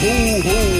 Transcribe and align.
ho, 0.00 0.40
ho. 0.46 0.77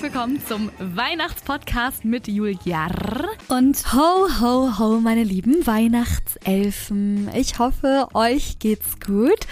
Herzlich 0.00 0.14
willkommen 0.14 0.46
zum 0.46 0.70
Weihnachtspodcast 0.78 2.06
mit 2.06 2.26
Juliar. 2.26 3.28
Und 3.48 3.92
ho, 3.92 4.28
ho, 4.40 4.78
ho, 4.78 4.98
meine 4.98 5.24
lieben 5.24 5.66
Weihnachtselfen. 5.66 7.28
Ich 7.34 7.58
hoffe, 7.58 8.08
euch 8.14 8.58
geht's 8.58 8.98
gut. 8.98 9.46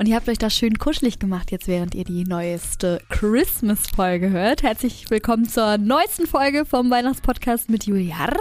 Und 0.00 0.08
ihr 0.08 0.16
habt 0.16 0.28
euch 0.28 0.38
das 0.38 0.56
schön 0.56 0.76
kuschelig 0.78 1.20
gemacht, 1.20 1.52
jetzt 1.52 1.68
während 1.68 1.94
ihr 1.94 2.02
die 2.02 2.24
neueste 2.24 3.00
Christmas-Folge 3.10 4.30
hört. 4.30 4.64
Herzlich 4.64 5.08
willkommen 5.08 5.48
zur 5.48 5.78
neuesten 5.78 6.26
Folge 6.26 6.64
vom 6.64 6.90
Weihnachtspodcast 6.90 7.70
mit 7.70 7.86
Juliar. 7.86 8.34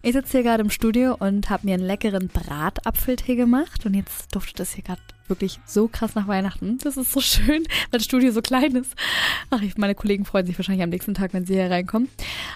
Ich 0.00 0.14
sitze 0.14 0.38
hier 0.38 0.42
gerade 0.42 0.62
im 0.62 0.70
Studio 0.70 1.16
und 1.18 1.50
habe 1.50 1.66
mir 1.66 1.74
einen 1.74 1.86
leckeren 1.86 2.28
Bratapfeltee 2.28 3.36
gemacht 3.36 3.84
und 3.84 3.92
jetzt 3.92 4.34
duftet 4.34 4.60
es 4.60 4.72
hier 4.72 4.84
gerade 4.84 5.02
wirklich 5.28 5.60
so 5.66 5.88
krass 5.88 6.14
nach 6.14 6.28
Weihnachten. 6.28 6.78
Das 6.82 6.96
ist 6.96 7.12
so 7.12 7.20
schön, 7.22 7.64
weil 7.90 7.98
das 7.98 8.04
Studio 8.04 8.32
so 8.32 8.42
klein 8.42 8.76
ist. 8.76 8.94
Ach, 9.50 9.60
meine 9.76 9.94
Kollegen 9.94 10.24
freuen 10.24 10.46
sich 10.46 10.58
wahrscheinlich 10.58 10.84
am 10.84 10.90
nächsten 10.90 11.14
Tag, 11.14 11.32
wenn 11.32 11.46
sie 11.46 11.54
hier 11.54 11.70
reinkommen. 11.70 12.08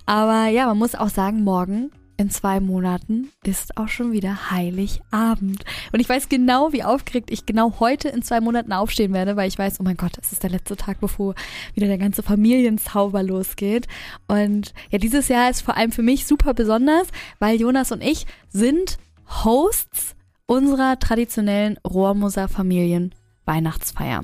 Aber 0.07 0.47
ja, 0.47 0.67
man 0.67 0.79
muss 0.79 0.95
auch 0.95 1.09
sagen, 1.09 1.45
morgen 1.45 1.91
in 2.17 2.31
zwei 2.31 2.61
Monaten 2.61 3.31
ist 3.43 3.77
auch 3.77 3.89
schon 3.89 4.13
wieder 4.13 4.51
Heiligabend. 4.51 5.65
Und 5.93 6.01
ich 6.01 6.09
weiß 6.09 6.29
genau, 6.29 6.73
wie 6.73 6.85
aufgeregt 6.85 7.31
ich 7.31 7.47
genau 7.47 7.81
heute 7.81 8.09
in 8.09 8.23
zwei 8.23 8.41
Monaten 8.41 8.73
aufstehen 8.73 9.13
werde, 9.13 9.37
weil 9.37 9.49
ich 9.49 9.59
weiß, 9.59 9.81
oh 9.81 9.83
mein 9.83 9.97
Gott, 9.97 10.19
es 10.21 10.33
ist 10.33 10.43
der 10.43 10.51
letzte 10.51 10.77
Tag, 10.77 11.01
bevor 11.01 11.35
wieder 11.75 11.89
der 11.89 11.99
ganze 11.99 12.23
Familienzauber 12.23 13.23
losgeht. 13.23 13.89
Und 14.29 14.73
ja, 14.91 14.99
dieses 14.99 15.29
Jahr 15.29 15.51
ist 15.51 15.63
vor 15.63 15.77
allem 15.77 15.91
für 15.91 16.03
mich 16.03 16.27
super 16.27 16.55
besonders, 16.55 17.09
weil 17.39 17.61
Jonas 17.61 17.93
und 17.93 18.03
ich 18.03 18.27
sind 18.51 18.99
Hosts 19.45 20.15
unserer 20.53 20.99
traditionellen 20.99 21.79
Rohrmoser 21.79 22.47
Familien 22.47 23.15
Weihnachtsfeier. 23.47 24.23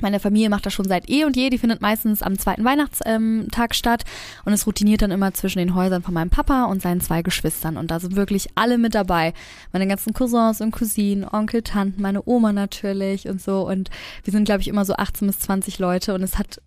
Meine 0.00 0.20
Familie 0.20 0.50
macht 0.50 0.64
das 0.64 0.72
schon 0.72 0.86
seit 0.86 1.10
eh 1.10 1.24
und 1.24 1.36
je. 1.36 1.50
Die 1.50 1.58
findet 1.58 1.82
meistens 1.82 2.22
am 2.22 2.38
zweiten 2.38 2.64
Weihnachtstag 2.64 3.10
ähm, 3.12 3.48
statt 3.72 4.04
und 4.44 4.52
es 4.52 4.68
routiniert 4.68 5.02
dann 5.02 5.10
immer 5.10 5.34
zwischen 5.34 5.58
den 5.58 5.74
Häusern 5.74 6.04
von 6.04 6.14
meinem 6.14 6.30
Papa 6.30 6.66
und 6.66 6.80
seinen 6.80 7.00
zwei 7.00 7.22
Geschwistern. 7.22 7.76
Und 7.76 7.90
da 7.90 7.98
sind 7.98 8.14
wirklich 8.14 8.46
alle 8.54 8.78
mit 8.78 8.94
dabei. 8.94 9.34
Meine 9.72 9.88
ganzen 9.88 10.14
Cousins 10.14 10.60
und 10.60 10.70
Cousinen, 10.70 11.24
Onkel, 11.24 11.62
Tanten, 11.62 12.00
meine 12.00 12.22
Oma 12.24 12.52
natürlich 12.52 13.28
und 13.28 13.42
so. 13.42 13.66
Und 13.68 13.90
wir 14.22 14.30
sind, 14.30 14.44
glaube 14.44 14.60
ich, 14.60 14.68
immer 14.68 14.84
so 14.84 14.94
18 14.94 15.26
bis 15.26 15.40
20 15.40 15.80
Leute 15.80 16.14
und 16.14 16.22
es 16.22 16.38
hat 16.38 16.60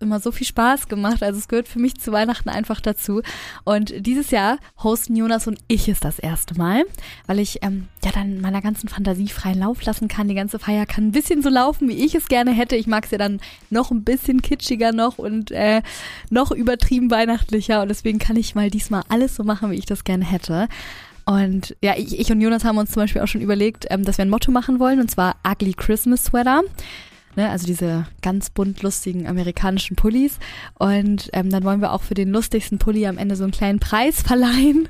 immer 0.00 0.20
so 0.20 0.32
viel 0.32 0.46
Spaß 0.46 0.88
gemacht. 0.88 1.22
Also 1.22 1.38
es 1.38 1.48
gehört 1.48 1.68
für 1.68 1.78
mich 1.78 1.98
zu 1.98 2.12
Weihnachten 2.12 2.48
einfach 2.48 2.80
dazu. 2.80 3.22
Und 3.64 3.94
dieses 4.06 4.30
Jahr 4.30 4.58
hosten 4.82 5.16
Jonas 5.16 5.46
und 5.46 5.58
ich 5.68 5.88
es 5.88 6.00
das 6.00 6.18
erste 6.18 6.56
Mal, 6.56 6.84
weil 7.26 7.38
ich 7.38 7.62
ähm, 7.62 7.88
ja 8.04 8.10
dann 8.12 8.40
meiner 8.40 8.60
ganzen 8.60 8.88
Fantasie 8.88 9.28
freien 9.28 9.58
Lauf 9.58 9.82
lassen 9.84 10.08
kann. 10.08 10.28
Die 10.28 10.34
ganze 10.34 10.58
Feier 10.58 10.86
kann 10.86 11.08
ein 11.08 11.12
bisschen 11.12 11.42
so 11.42 11.48
laufen, 11.48 11.88
wie 11.88 12.04
ich 12.04 12.14
es 12.14 12.28
gerne 12.28 12.52
hätte. 12.52 12.76
Ich 12.76 12.86
mag 12.86 13.04
es 13.04 13.10
ja 13.10 13.18
dann 13.18 13.40
noch 13.70 13.90
ein 13.90 14.04
bisschen 14.04 14.42
kitschiger 14.42 14.92
noch 14.92 15.18
und 15.18 15.50
äh, 15.50 15.82
noch 16.30 16.50
übertrieben 16.50 17.10
weihnachtlicher. 17.10 17.82
Und 17.82 17.88
deswegen 17.88 18.18
kann 18.18 18.36
ich 18.36 18.54
mal 18.54 18.70
diesmal 18.70 19.02
alles 19.08 19.36
so 19.36 19.44
machen, 19.44 19.70
wie 19.70 19.76
ich 19.76 19.86
das 19.86 20.04
gerne 20.04 20.24
hätte. 20.24 20.68
Und 21.24 21.76
ja, 21.82 21.94
ich, 21.96 22.18
ich 22.20 22.30
und 22.30 22.40
Jonas 22.40 22.64
haben 22.64 22.78
uns 22.78 22.92
zum 22.92 23.02
Beispiel 23.02 23.20
auch 23.20 23.26
schon 23.26 23.40
überlegt, 23.40 23.86
ähm, 23.90 24.04
dass 24.04 24.16
wir 24.16 24.24
ein 24.24 24.30
Motto 24.30 24.52
machen 24.52 24.78
wollen, 24.78 25.00
und 25.00 25.10
zwar 25.10 25.36
Ugly 25.44 25.74
Christmas 25.74 26.24
Sweater. 26.24 26.62
Ne, 27.36 27.50
also 27.50 27.66
diese 27.66 28.06
ganz 28.22 28.48
bunt 28.48 28.82
lustigen 28.82 29.26
amerikanischen 29.26 29.94
Pullis. 29.94 30.38
Und 30.78 31.28
ähm, 31.34 31.50
dann 31.50 31.64
wollen 31.64 31.82
wir 31.82 31.92
auch 31.92 32.02
für 32.02 32.14
den 32.14 32.30
lustigsten 32.30 32.78
Pulli 32.78 33.06
am 33.06 33.18
Ende 33.18 33.36
so 33.36 33.44
einen 33.44 33.52
kleinen 33.52 33.78
Preis 33.78 34.22
verleihen. 34.26 34.88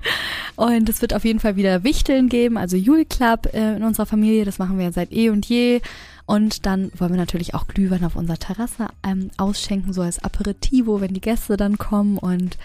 Und 0.55 0.89
es 0.89 1.03
wird 1.03 1.13
auf 1.13 1.25
jeden 1.25 1.41
Fall 1.41 1.57
wieder 1.57 1.83
Wichteln 1.83 2.29
geben, 2.29 2.57
also 2.57 2.77
Jule 2.77 3.05
Club 3.05 3.53
äh, 3.53 3.77
in 3.77 3.83
unserer 3.83 4.07
Familie. 4.07 4.45
Das 4.45 4.61
machen 4.61 4.79
wir 4.79 4.93
seit 4.93 5.13
eh 5.13 5.31
und 5.31 5.45
je. 5.47 5.81
Und 6.25 6.67
dann 6.67 6.93
wollen 6.97 7.13
wir 7.13 7.19
natürlich 7.19 7.55
auch 7.55 7.67
Glühwein 7.67 8.05
auf 8.05 8.15
unserer 8.15 8.39
Terrasse 8.39 8.87
ähm, 9.05 9.31
ausschenken, 9.37 9.93
so 9.93 10.03
als 10.03 10.23
Aperitivo, 10.23 11.01
wenn 11.01 11.15
die 11.15 11.21
Gäste 11.21 11.57
dann 11.57 11.79
kommen. 11.79 12.17
Und 12.17 12.59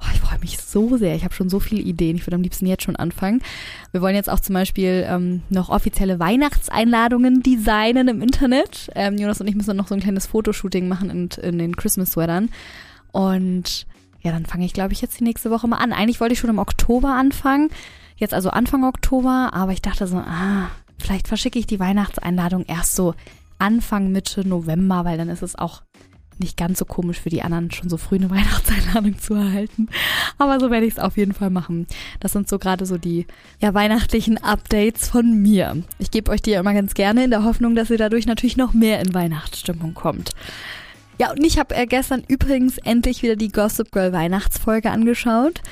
Oh, 0.00 0.06
ich 0.12 0.20
freue 0.20 0.38
mich 0.40 0.58
so 0.58 0.96
sehr. 0.96 1.14
Ich 1.14 1.24
habe 1.24 1.34
schon 1.34 1.48
so 1.48 1.58
viele 1.58 1.80
Ideen. 1.80 2.16
Ich 2.16 2.26
würde 2.26 2.36
am 2.36 2.42
liebsten 2.42 2.66
jetzt 2.66 2.82
schon 2.82 2.96
anfangen. 2.96 3.40
Wir 3.92 4.02
wollen 4.02 4.14
jetzt 4.14 4.28
auch 4.28 4.40
zum 4.40 4.54
Beispiel 4.54 5.06
ähm, 5.08 5.42
noch 5.48 5.70
offizielle 5.70 6.18
Weihnachtseinladungen 6.18 7.42
designen 7.42 8.08
im 8.08 8.20
Internet. 8.20 8.90
Ähm, 8.94 9.16
Jonas 9.16 9.40
und 9.40 9.46
ich 9.46 9.54
müssen 9.54 9.76
noch 9.76 9.88
so 9.88 9.94
ein 9.94 10.00
kleines 10.00 10.26
Fotoshooting 10.26 10.88
machen 10.88 11.08
in, 11.10 11.28
in 11.42 11.58
den 11.58 11.76
Christmas-Sweatern. 11.76 12.50
Und 13.12 13.86
ja, 14.20 14.32
dann 14.32 14.44
fange 14.44 14.66
ich, 14.66 14.74
glaube 14.74 14.92
ich, 14.92 15.00
jetzt 15.00 15.18
die 15.18 15.24
nächste 15.24 15.50
Woche 15.50 15.68
mal 15.68 15.78
an. 15.78 15.92
Eigentlich 15.92 16.20
wollte 16.20 16.34
ich 16.34 16.40
schon 16.40 16.50
im 16.50 16.58
Oktober 16.58 17.14
anfangen. 17.14 17.70
Jetzt 18.16 18.34
also 18.34 18.50
Anfang 18.50 18.84
Oktober. 18.84 19.50
Aber 19.52 19.72
ich 19.72 19.80
dachte 19.80 20.06
so, 20.06 20.18
ah, 20.18 20.68
vielleicht 20.98 21.28
verschicke 21.28 21.58
ich 21.58 21.66
die 21.66 21.80
Weihnachtseinladung 21.80 22.64
erst 22.66 22.96
so 22.96 23.14
Anfang, 23.58 24.12
Mitte 24.12 24.46
November, 24.46 25.06
weil 25.06 25.16
dann 25.16 25.30
ist 25.30 25.42
es 25.42 25.56
auch 25.56 25.82
nicht 26.40 26.56
ganz 26.56 26.78
so 26.78 26.84
komisch 26.84 27.20
für 27.20 27.30
die 27.30 27.42
anderen, 27.42 27.70
schon 27.70 27.88
so 27.88 27.96
früh 27.96 28.16
eine 28.16 28.30
Weihnachtseinladung 28.36 29.18
zu 29.18 29.34
erhalten. 29.34 29.88
Aber 30.38 30.60
so 30.60 30.70
werde 30.70 30.86
ich 30.86 30.94
es 30.94 30.98
auf 30.98 31.16
jeden 31.16 31.32
Fall 31.32 31.50
machen. 31.50 31.86
Das 32.20 32.32
sind 32.32 32.48
so 32.48 32.58
gerade 32.58 32.86
so 32.86 32.98
die 32.98 33.26
ja, 33.60 33.74
weihnachtlichen 33.74 34.42
Updates 34.42 35.08
von 35.08 35.40
mir. 35.40 35.82
Ich 35.98 36.10
gebe 36.10 36.30
euch 36.30 36.42
die 36.42 36.50
ja 36.50 36.60
immer 36.60 36.74
ganz 36.74 36.94
gerne 36.94 37.24
in 37.24 37.30
der 37.30 37.44
Hoffnung, 37.44 37.74
dass 37.74 37.90
ihr 37.90 37.98
dadurch 37.98 38.26
natürlich 38.26 38.56
noch 38.56 38.72
mehr 38.72 39.00
in 39.00 39.14
Weihnachtsstimmung 39.14 39.94
kommt. 39.94 40.30
Ja, 41.18 41.30
und 41.30 41.42
ich 41.42 41.58
habe 41.58 41.74
äh, 41.74 41.86
gestern 41.86 42.24
übrigens 42.28 42.76
endlich 42.78 43.22
wieder 43.22 43.36
die 43.36 43.50
Gossip 43.50 43.90
Girl 43.90 44.12
Weihnachtsfolge 44.12 44.90
angeschaut 44.90 45.62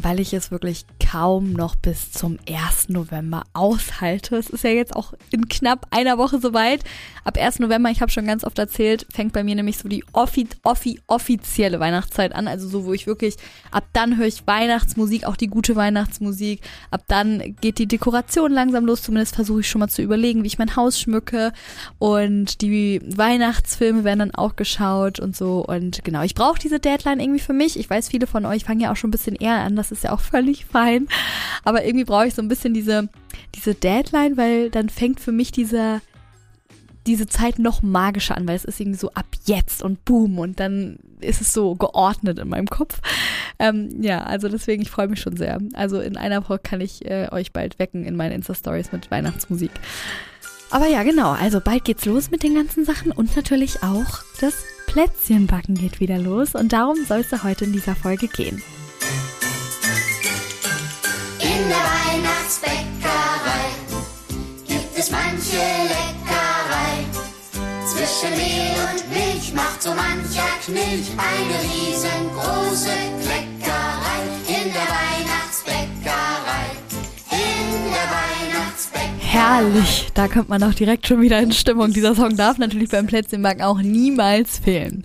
weil 0.00 0.20
ich 0.20 0.32
es 0.32 0.50
wirklich 0.50 0.86
kaum 1.04 1.52
noch 1.52 1.76
bis 1.76 2.12
zum 2.12 2.38
1. 2.48 2.88
November 2.88 3.44
aushalte. 3.52 4.36
Es 4.36 4.48
ist 4.48 4.64
ja 4.64 4.70
jetzt 4.70 4.96
auch 4.96 5.12
in 5.30 5.48
knapp 5.48 5.86
einer 5.90 6.16
Woche 6.16 6.40
soweit. 6.40 6.82
Ab 7.24 7.36
1. 7.38 7.58
November, 7.58 7.90
ich 7.90 8.00
habe 8.00 8.10
schon 8.10 8.26
ganz 8.26 8.42
oft 8.42 8.58
erzählt, 8.58 9.06
fängt 9.12 9.34
bei 9.34 9.44
mir 9.44 9.54
nämlich 9.54 9.76
so 9.76 9.88
die 9.88 10.04
offi 10.12 10.48
offi 10.62 11.00
offizielle 11.06 11.78
Weihnachtszeit 11.78 12.34
an. 12.34 12.48
Also 12.48 12.68
so, 12.68 12.86
wo 12.86 12.94
ich 12.94 13.06
wirklich, 13.06 13.36
ab 13.70 13.84
dann 13.92 14.16
höre 14.16 14.26
ich 14.26 14.46
Weihnachtsmusik, 14.46 15.26
auch 15.26 15.36
die 15.36 15.48
gute 15.48 15.76
Weihnachtsmusik. 15.76 16.62
Ab 16.90 17.02
dann 17.08 17.56
geht 17.60 17.78
die 17.78 17.86
Dekoration 17.86 18.50
langsam 18.50 18.86
los. 18.86 19.02
Zumindest 19.02 19.34
versuche 19.34 19.60
ich 19.60 19.68
schon 19.68 19.80
mal 19.80 19.88
zu 19.88 20.00
überlegen, 20.00 20.42
wie 20.42 20.48
ich 20.48 20.58
mein 20.58 20.74
Haus 20.74 20.98
schmücke. 20.98 21.52
Und 21.98 22.62
die 22.62 23.00
Weihnachtsfilme 23.04 24.04
werden 24.04 24.20
dann 24.20 24.34
auch 24.34 24.56
geschaut 24.56 25.20
und 25.20 25.36
so. 25.36 25.64
Und 25.64 26.02
genau, 26.04 26.22
ich 26.22 26.34
brauche 26.34 26.58
diese 26.58 26.80
Deadline 26.80 27.20
irgendwie 27.20 27.40
für 27.40 27.52
mich. 27.52 27.78
Ich 27.78 27.90
weiß, 27.90 28.08
viele 28.08 28.26
von 28.26 28.46
euch 28.46 28.64
fangen 28.64 28.80
ja 28.80 28.90
auch 28.90 28.96
schon 28.96 29.08
ein 29.08 29.12
bisschen 29.12 29.36
eher 29.36 29.56
an 29.56 29.81
das 29.82 29.90
ist 29.92 30.04
ja 30.04 30.12
auch 30.12 30.20
völlig 30.20 30.64
fein. 30.64 31.08
Aber 31.64 31.84
irgendwie 31.84 32.04
brauche 32.04 32.26
ich 32.26 32.34
so 32.34 32.42
ein 32.42 32.48
bisschen 32.48 32.72
diese, 32.72 33.08
diese 33.54 33.74
Deadline, 33.74 34.36
weil 34.36 34.70
dann 34.70 34.88
fängt 34.88 35.18
für 35.18 35.32
mich 35.32 35.50
dieser, 35.50 36.00
diese 37.06 37.26
Zeit 37.26 37.58
noch 37.58 37.82
magischer 37.82 38.36
an, 38.36 38.46
weil 38.46 38.54
es 38.54 38.64
ist 38.64 38.78
irgendwie 38.78 38.98
so 38.98 39.10
ab 39.12 39.26
jetzt 39.46 39.82
und 39.82 40.04
boom 40.04 40.38
und 40.38 40.60
dann 40.60 40.98
ist 41.20 41.40
es 41.40 41.52
so 41.52 41.74
geordnet 41.74 42.38
in 42.38 42.48
meinem 42.48 42.68
Kopf. 42.68 43.00
Ähm, 43.58 43.90
ja, 44.00 44.22
also 44.22 44.48
deswegen, 44.48 44.82
ich 44.82 44.90
freue 44.90 45.08
mich 45.08 45.20
schon 45.20 45.36
sehr. 45.36 45.58
Also 45.74 46.00
in 46.00 46.16
einer 46.16 46.42
Woche 46.44 46.60
kann 46.60 46.80
ich 46.80 47.04
äh, 47.04 47.28
euch 47.32 47.52
bald 47.52 47.78
wecken 47.80 48.04
in 48.04 48.16
meinen 48.16 48.32
Insta-Stories 48.32 48.92
mit 48.92 49.10
Weihnachtsmusik. 49.10 49.72
Aber 50.70 50.86
ja, 50.86 51.02
genau, 51.02 51.32
also 51.32 51.60
bald 51.60 51.84
geht's 51.84 52.06
los 52.06 52.30
mit 52.30 52.42
den 52.44 52.54
ganzen 52.54 52.84
Sachen 52.84 53.12
und 53.12 53.36
natürlich 53.36 53.82
auch 53.82 54.22
das 54.40 54.54
Plätzchenbacken 54.86 55.74
geht 55.74 56.00
wieder 56.00 56.18
los 56.18 56.54
und 56.54 56.72
darum 56.72 56.96
soll 57.04 57.20
es 57.20 57.42
heute 57.42 57.64
in 57.64 57.72
dieser 57.72 57.94
Folge 57.94 58.28
gehen. 58.28 58.62
Weihnachtsbäckerei 62.52 63.70
gibt 64.66 64.98
es 64.98 65.10
manche 65.10 65.56
Leckerei. 65.56 67.06
Zwischen 67.86 68.36
Mehl 68.36 68.76
und 68.92 69.08
Milch 69.08 69.54
macht 69.54 69.82
so 69.82 69.90
mancher 69.90 70.48
Knilch 70.64 71.08
eine 71.16 71.56
riesengroße 71.62 72.90
Kleckerei. 73.22 74.20
In 74.48 74.70
der 74.70 74.88
Weihnachtsbäckerei, 74.98 76.66
in 77.30 77.84
der 77.90 78.08
Weihnachtsbäckerei. 78.12 79.18
Herrlich, 79.20 80.08
da 80.12 80.28
kommt 80.28 80.50
man 80.50 80.62
auch 80.62 80.74
direkt 80.74 81.06
schon 81.06 81.22
wieder 81.22 81.40
in 81.40 81.52
Stimmung. 81.52 81.92
Dieser 81.92 82.14
Song 82.14 82.36
darf 82.36 82.58
natürlich 82.58 82.90
beim 82.90 83.06
Plätzchenbacken 83.06 83.62
auch 83.62 83.80
niemals 83.80 84.58
fehlen. 84.58 85.04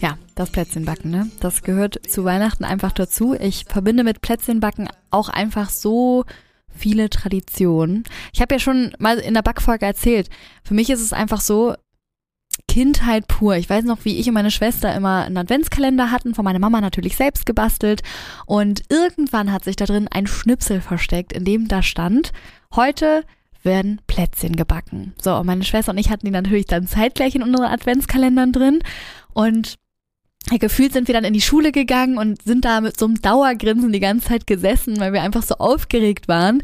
Ja, 0.00 0.18
das 0.34 0.50
Plätzchenbacken, 0.50 1.10
ne? 1.12 1.30
Das 1.40 1.62
gehört 1.62 2.00
zu 2.08 2.24
Weihnachten 2.24 2.64
einfach 2.64 2.92
dazu. 2.92 3.34
Ich 3.38 3.66
verbinde 3.68 4.02
mit 4.02 4.20
Plätzchenbacken 4.20 4.88
auch 5.10 5.28
einfach 5.28 5.70
so 5.70 6.24
viele 6.76 7.10
Traditionen. 7.10 8.04
Ich 8.32 8.40
habe 8.40 8.54
ja 8.54 8.58
schon 8.58 8.92
mal 8.98 9.18
in 9.18 9.34
der 9.34 9.42
Backfolge 9.42 9.86
erzählt, 9.86 10.28
für 10.62 10.74
mich 10.74 10.90
ist 10.90 11.00
es 11.00 11.12
einfach 11.12 11.40
so 11.40 11.74
Kindheit 12.68 13.28
pur. 13.28 13.56
Ich 13.56 13.68
weiß 13.68 13.84
noch, 13.84 14.04
wie 14.04 14.18
ich 14.18 14.28
und 14.28 14.34
meine 14.34 14.50
Schwester 14.50 14.94
immer 14.94 15.24
einen 15.24 15.36
Adventskalender 15.36 16.10
hatten, 16.10 16.34
von 16.34 16.44
meiner 16.44 16.58
Mama 16.58 16.80
natürlich 16.80 17.16
selbst 17.16 17.46
gebastelt. 17.46 18.02
Und 18.46 18.82
irgendwann 18.88 19.52
hat 19.52 19.64
sich 19.64 19.76
da 19.76 19.84
drin 19.84 20.08
ein 20.10 20.26
Schnipsel 20.26 20.80
versteckt, 20.80 21.32
in 21.32 21.44
dem 21.44 21.68
da 21.68 21.82
stand, 21.82 22.32
heute 22.74 23.24
werden 23.62 24.00
Plätzchen 24.06 24.56
gebacken. 24.56 25.14
So, 25.20 25.34
und 25.36 25.46
meine 25.46 25.64
Schwester 25.64 25.92
und 25.92 25.98
ich 25.98 26.10
hatten 26.10 26.26
die 26.26 26.32
natürlich 26.32 26.66
dann 26.66 26.86
zeitgleich 26.86 27.34
in 27.34 27.42
unseren 27.42 27.66
Adventskalendern 27.66 28.52
drin. 28.52 28.78
Und 29.32 29.76
gefühlt 30.50 30.92
sind 30.92 31.08
wir 31.08 31.14
dann 31.14 31.24
in 31.24 31.32
die 31.32 31.40
Schule 31.40 31.72
gegangen 31.72 32.18
und 32.18 32.42
sind 32.42 32.64
da 32.64 32.80
mit 32.80 32.98
so 32.98 33.06
einem 33.06 33.20
Dauergrinsen 33.20 33.92
die 33.92 34.00
ganze 34.00 34.28
Zeit 34.28 34.46
gesessen, 34.46 35.00
weil 35.00 35.12
wir 35.12 35.22
einfach 35.22 35.42
so 35.42 35.56
aufgeregt 35.56 36.28
waren. 36.28 36.62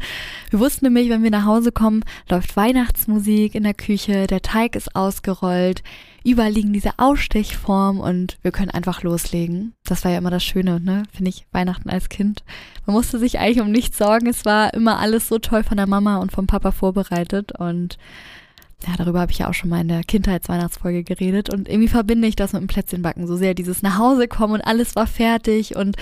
Wir 0.49 0.59
wussten 0.59 0.85
nämlich, 0.85 1.09
wenn 1.09 1.23
wir 1.23 1.31
nach 1.31 1.45
Hause 1.45 1.71
kommen, 1.73 2.03
läuft 2.29 2.55
Weihnachtsmusik 2.55 3.55
in 3.55 3.63
der 3.63 3.73
Küche, 3.73 4.27
der 4.27 4.41
Teig 4.41 4.75
ist 4.77 4.95
ausgerollt, 4.95 5.83
überall 6.23 6.51
liegen 6.51 6.71
diese 6.71 6.97
Ausstechformen 6.97 8.01
und 8.01 8.37
wir 8.41 8.51
können 8.51 8.71
einfach 8.71 9.03
loslegen. 9.03 9.73
Das 9.83 10.05
war 10.05 10.11
ja 10.11 10.19
immer 10.19 10.31
das 10.31 10.45
Schöne, 10.45 10.79
ne? 10.79 11.03
Finde 11.13 11.29
ich, 11.29 11.45
Weihnachten 11.51 11.89
als 11.89 12.07
Kind. 12.07 12.43
Man 12.85 12.95
musste 12.95 13.19
sich 13.19 13.39
eigentlich 13.39 13.61
um 13.61 13.71
nichts 13.71 13.97
sorgen. 13.97 14.27
Es 14.27 14.45
war 14.45 14.73
immer 14.73 14.99
alles 14.99 15.27
so 15.27 15.39
toll 15.39 15.63
von 15.63 15.75
der 15.75 15.87
Mama 15.87 16.17
und 16.17 16.31
vom 16.31 16.47
Papa 16.47 16.71
vorbereitet 16.71 17.51
und 17.59 17.97
ja, 18.87 18.93
darüber 18.97 19.21
habe 19.21 19.31
ich 19.31 19.39
ja 19.39 19.49
auch 19.49 19.53
schon 19.53 19.69
mal 19.69 19.81
in 19.81 19.87
der 19.87 20.03
Kindheitsweihnachtsfolge 20.03 21.03
geredet 21.03 21.53
und 21.53 21.67
irgendwie 21.69 21.87
verbinde 21.87 22.27
ich 22.27 22.35
das 22.35 22.53
mit 22.53 22.61
dem 22.61 22.67
Plätzchenbacken 22.67 23.27
so 23.27 23.35
sehr. 23.35 23.53
Dieses 23.53 23.81
nach 23.81 23.97
Hause 23.97 24.27
kommen 24.27 24.55
und 24.55 24.61
alles 24.61 24.95
war 24.95 25.07
fertig 25.07 25.75
und 25.75 25.95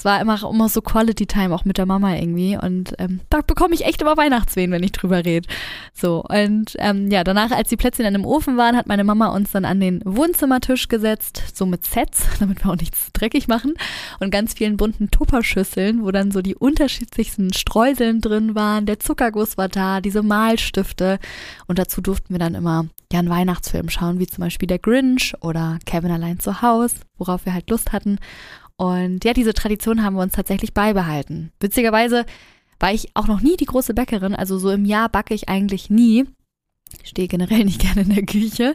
es 0.00 0.04
war 0.06 0.18
immer, 0.18 0.42
immer 0.42 0.70
so 0.70 0.80
Quality 0.80 1.26
Time 1.26 1.54
auch 1.54 1.66
mit 1.66 1.76
der 1.76 1.84
Mama 1.84 2.14
irgendwie 2.16 2.56
und 2.56 2.94
ähm, 2.98 3.20
da 3.28 3.42
bekomme 3.42 3.74
ich 3.74 3.84
echt 3.84 4.00
immer 4.00 4.16
Weihnachtswehen, 4.16 4.70
wenn 4.70 4.82
ich 4.82 4.92
drüber 4.92 5.26
rede. 5.26 5.46
So 5.92 6.22
und 6.22 6.74
ähm, 6.78 7.10
ja, 7.10 7.22
danach, 7.22 7.50
als 7.50 7.68
die 7.68 7.76
Plätzchen 7.76 8.06
dann 8.06 8.14
im 8.14 8.24
Ofen 8.24 8.56
waren, 8.56 8.76
hat 8.76 8.86
meine 8.86 9.04
Mama 9.04 9.26
uns 9.26 9.50
dann 9.50 9.66
an 9.66 9.78
den 9.78 10.00
Wohnzimmertisch 10.06 10.88
gesetzt, 10.88 11.42
so 11.52 11.66
mit 11.66 11.84
Sets, 11.84 12.24
damit 12.40 12.64
wir 12.64 12.70
auch 12.70 12.76
nichts 12.76 13.12
dreckig 13.12 13.46
machen 13.46 13.74
und 14.20 14.30
ganz 14.30 14.54
vielen 14.54 14.78
bunten 14.78 15.10
Tupperschüsseln, 15.10 16.02
wo 16.02 16.10
dann 16.12 16.30
so 16.30 16.40
die 16.40 16.54
unterschiedlichsten 16.54 17.52
Streuseln 17.52 18.22
drin 18.22 18.54
waren, 18.54 18.86
der 18.86 19.00
Zuckerguss 19.00 19.58
war 19.58 19.68
da, 19.68 20.00
diese 20.00 20.22
Malstifte 20.22 21.18
und 21.66 21.78
dazu 21.78 22.00
durften 22.00 22.32
wir 22.32 22.38
dann 22.38 22.54
immer 22.54 22.86
ja 23.12 23.18
einen 23.18 23.28
Weihnachtsfilm 23.28 23.90
schauen, 23.90 24.18
wie 24.18 24.26
zum 24.26 24.42
Beispiel 24.42 24.68
der 24.68 24.78
Grinch 24.78 25.34
oder 25.42 25.78
Kevin 25.84 26.10
allein 26.10 26.38
zu 26.38 26.62
Haus, 26.62 26.94
worauf 27.18 27.44
wir 27.44 27.52
halt 27.52 27.68
Lust 27.68 27.92
hatten. 27.92 28.18
Und 28.80 29.26
ja, 29.26 29.34
diese 29.34 29.52
Tradition 29.52 30.02
haben 30.02 30.14
wir 30.16 30.22
uns 30.22 30.32
tatsächlich 30.32 30.72
beibehalten. 30.72 31.52
Witzigerweise 31.60 32.24
war 32.78 32.94
ich 32.94 33.10
auch 33.12 33.26
noch 33.26 33.42
nie 33.42 33.58
die 33.58 33.66
große 33.66 33.92
Bäckerin, 33.92 34.34
also 34.34 34.58
so 34.58 34.70
im 34.70 34.86
Jahr 34.86 35.10
backe 35.10 35.34
ich 35.34 35.50
eigentlich 35.50 35.90
nie. 35.90 36.24
Ich 37.02 37.10
stehe 37.10 37.28
generell 37.28 37.64
nicht 37.66 37.82
gerne 37.82 38.00
in 38.00 38.14
der 38.14 38.24
Küche, 38.24 38.74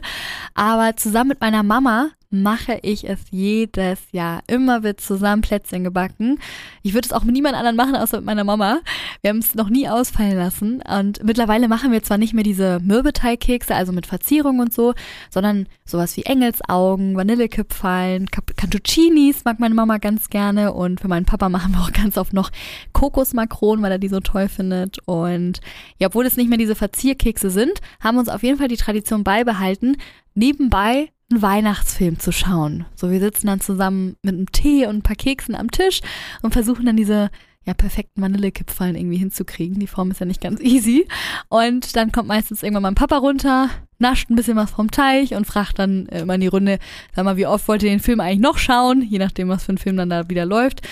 aber 0.54 0.94
zusammen 0.96 1.30
mit 1.30 1.40
meiner 1.40 1.64
Mama 1.64 2.10
mache 2.30 2.78
ich 2.82 3.08
es 3.08 3.20
jedes 3.30 4.00
Jahr. 4.12 4.42
Immer 4.46 4.82
wird 4.82 5.00
zusammen 5.00 5.42
Plätzchen 5.42 5.84
gebacken. 5.84 6.38
Ich 6.82 6.94
würde 6.94 7.06
es 7.06 7.12
auch 7.12 7.24
mit 7.24 7.34
niemand 7.34 7.54
anderem 7.54 7.76
machen, 7.76 7.96
außer 7.96 8.18
mit 8.18 8.26
meiner 8.26 8.44
Mama. 8.44 8.80
Wir 9.22 9.30
haben 9.30 9.38
es 9.38 9.54
noch 9.54 9.68
nie 9.68 9.88
ausfallen 9.88 10.36
lassen. 10.36 10.82
Und 10.82 11.22
mittlerweile 11.24 11.68
machen 11.68 11.92
wir 11.92 12.02
zwar 12.02 12.18
nicht 12.18 12.34
mehr 12.34 12.44
diese 12.44 12.80
Mürbeteigkekse, 12.80 13.74
also 13.74 13.92
mit 13.92 14.06
Verzierung 14.06 14.58
und 14.58 14.72
so, 14.72 14.94
sondern 15.30 15.66
sowas 15.84 16.16
wie 16.16 16.22
Engelsaugen, 16.22 17.16
Vanillekipferln, 17.16 18.28
Cantuccinis 18.30 19.44
mag 19.44 19.60
meine 19.60 19.74
Mama 19.74 19.98
ganz 19.98 20.28
gerne. 20.28 20.72
Und 20.72 21.00
für 21.00 21.08
meinen 21.08 21.26
Papa 21.26 21.48
machen 21.48 21.72
wir 21.72 21.80
auch 21.80 21.92
ganz 21.92 22.18
oft 22.18 22.32
noch 22.32 22.50
Kokosmakronen, 22.92 23.82
weil 23.82 23.92
er 23.92 23.98
die 23.98 24.08
so 24.08 24.20
toll 24.20 24.48
findet. 24.48 24.98
Und 25.06 25.60
ja, 25.98 26.08
obwohl 26.08 26.26
es 26.26 26.36
nicht 26.36 26.48
mehr 26.48 26.58
diese 26.58 26.74
Verzierkekse 26.74 27.50
sind, 27.50 27.80
haben 28.00 28.16
wir 28.16 28.20
uns 28.20 28.28
auf 28.28 28.42
jeden 28.42 28.58
Fall 28.58 28.68
die 28.68 28.76
Tradition 28.76 29.24
beibehalten, 29.24 29.96
nebenbei 30.34 31.10
einen 31.30 31.42
Weihnachtsfilm 31.42 32.18
zu 32.18 32.32
schauen. 32.32 32.86
So, 32.94 33.10
wir 33.10 33.20
sitzen 33.20 33.48
dann 33.48 33.60
zusammen 33.60 34.16
mit 34.22 34.34
einem 34.34 34.52
Tee 34.52 34.86
und 34.86 34.96
ein 34.96 35.02
paar 35.02 35.16
Keksen 35.16 35.54
am 35.54 35.70
Tisch 35.70 36.00
und 36.42 36.52
versuchen 36.52 36.86
dann 36.86 36.96
diese 36.96 37.30
ja, 37.66 37.74
perfekten 37.74 38.22
Vanillekipferln 38.22 38.94
irgendwie 38.94 39.16
hinzukriegen. 39.16 39.80
Die 39.80 39.88
Form 39.88 40.12
ist 40.12 40.20
ja 40.20 40.26
nicht 40.26 40.40
ganz 40.40 40.60
easy. 40.60 41.08
Und 41.48 41.96
dann 41.96 42.12
kommt 42.12 42.28
meistens 42.28 42.62
irgendwann 42.62 42.84
mein 42.84 42.94
Papa 42.94 43.18
runter, 43.18 43.68
nascht 43.98 44.30
ein 44.30 44.36
bisschen 44.36 44.56
was 44.56 44.70
vom 44.70 44.92
Teich 44.92 45.34
und 45.34 45.46
fragt 45.46 45.80
dann 45.80 46.06
immer 46.06 46.36
in 46.36 46.42
die 46.42 46.46
Runde, 46.46 46.78
sag 47.14 47.24
mal, 47.24 47.36
wie 47.36 47.46
oft 47.46 47.66
wollt 47.66 47.82
ihr 47.82 47.90
den 47.90 47.98
Film 47.98 48.20
eigentlich 48.20 48.38
noch 48.38 48.58
schauen? 48.58 49.02
Je 49.02 49.18
nachdem, 49.18 49.48
was 49.48 49.64
für 49.64 49.72
ein 49.72 49.78
Film 49.78 49.96
dann 49.96 50.10
da 50.10 50.28
wieder 50.30 50.46
läuft. 50.46 50.82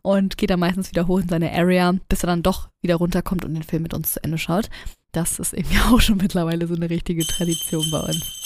Und 0.00 0.38
geht 0.38 0.48
dann 0.48 0.60
meistens 0.60 0.90
wieder 0.90 1.06
hoch 1.06 1.20
in 1.20 1.28
seine 1.28 1.52
Area, 1.52 1.94
bis 2.08 2.24
er 2.24 2.28
dann 2.28 2.42
doch 2.42 2.70
wieder 2.80 2.96
runterkommt 2.96 3.44
und 3.44 3.52
den 3.52 3.62
Film 3.62 3.82
mit 3.82 3.92
uns 3.92 4.14
zu 4.14 4.24
Ende 4.24 4.38
schaut. 4.38 4.70
Das 5.12 5.38
ist 5.38 5.52
irgendwie 5.52 5.78
auch 5.90 6.00
schon 6.00 6.16
mittlerweile 6.16 6.66
so 6.66 6.74
eine 6.74 6.88
richtige 6.88 7.26
Tradition 7.26 7.84
bei 7.90 8.00
uns. 8.00 8.41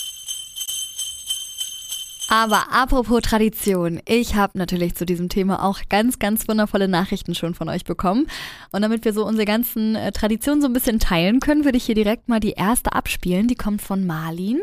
Aber 2.29 2.73
apropos 2.73 3.23
Tradition, 3.23 4.01
ich 4.05 4.35
habe 4.35 4.59
natürlich 4.59 4.97
zu 4.97 5.07
diesem 5.07 5.29
Thema 5.29 5.63
auch 5.65 5.81
ganz, 5.89 6.19
ganz 6.19 6.49
wundervolle 6.49 6.89
Nachrichten 6.89 7.35
schon 7.35 7.55
von 7.55 7.69
euch 7.69 7.85
bekommen. 7.85 8.29
Und 8.73 8.83
damit 8.83 9.05
wir 9.05 9.13
so 9.13 9.25
unsere 9.25 9.45
ganzen 9.45 9.95
äh, 9.95 10.11
Traditionen 10.11 10.61
so 10.61 10.67
ein 10.67 10.73
bisschen 10.73 10.99
teilen 10.99 11.39
können, 11.39 11.65
würde 11.65 11.79
ich 11.79 11.85
hier 11.87 11.95
direkt 11.95 12.29
mal 12.29 12.41
die 12.41 12.53
erste 12.53 12.93
abspielen. 12.93 13.47
Die 13.47 13.55
kommt 13.55 13.81
von 13.81 14.07
Marlin. 14.07 14.61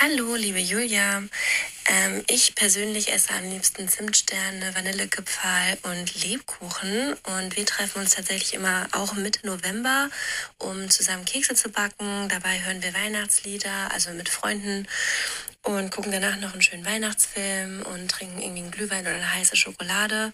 Hallo, 0.00 0.34
liebe 0.34 0.58
Julia. 0.58 1.22
Ähm, 1.84 2.24
ich 2.28 2.54
persönlich 2.54 3.12
esse 3.12 3.34
am 3.34 3.50
liebsten 3.50 3.86
Zimtsterne, 3.86 4.74
Vanillekipferl 4.74 5.76
und 5.82 6.24
Lebkuchen. 6.24 7.14
Und 7.36 7.56
wir 7.56 7.66
treffen 7.66 8.00
uns 8.00 8.12
tatsächlich 8.14 8.54
immer 8.54 8.86
auch 8.92 9.12
Mitte 9.14 9.46
November, 9.46 10.08
um 10.56 10.88
zusammen 10.88 11.26
Kekse 11.26 11.54
zu 11.54 11.68
backen. 11.68 12.28
Dabei 12.30 12.62
hören 12.64 12.82
wir 12.82 12.94
Weihnachtslieder, 12.94 13.92
also 13.92 14.12
mit 14.12 14.30
Freunden 14.30 14.86
und 15.62 15.90
gucken 15.90 16.12
danach 16.12 16.38
noch 16.38 16.52
einen 16.52 16.62
schönen 16.62 16.86
Weihnachtsfilm 16.86 17.82
und 17.82 18.10
trinken 18.10 18.40
irgendwie 18.40 18.62
einen 18.62 18.70
Glühwein 18.70 19.02
oder 19.02 19.14
eine 19.14 19.34
heiße 19.34 19.56
Schokolade. 19.56 20.32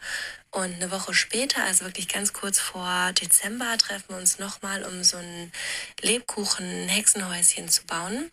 Und 0.50 0.74
eine 0.76 0.90
Woche 0.90 1.14
später, 1.14 1.64
also 1.64 1.84
wirklich 1.84 2.08
ganz 2.08 2.32
kurz 2.32 2.58
vor 2.58 3.12
Dezember, 3.12 3.76
treffen 3.76 4.04
wir 4.08 4.16
uns 4.16 4.38
nochmal, 4.38 4.84
um 4.84 5.02
so 5.02 5.16
ein 5.16 5.52
Lebkuchen-Hexenhäuschen 6.00 7.68
zu 7.68 7.84
bauen, 7.86 8.30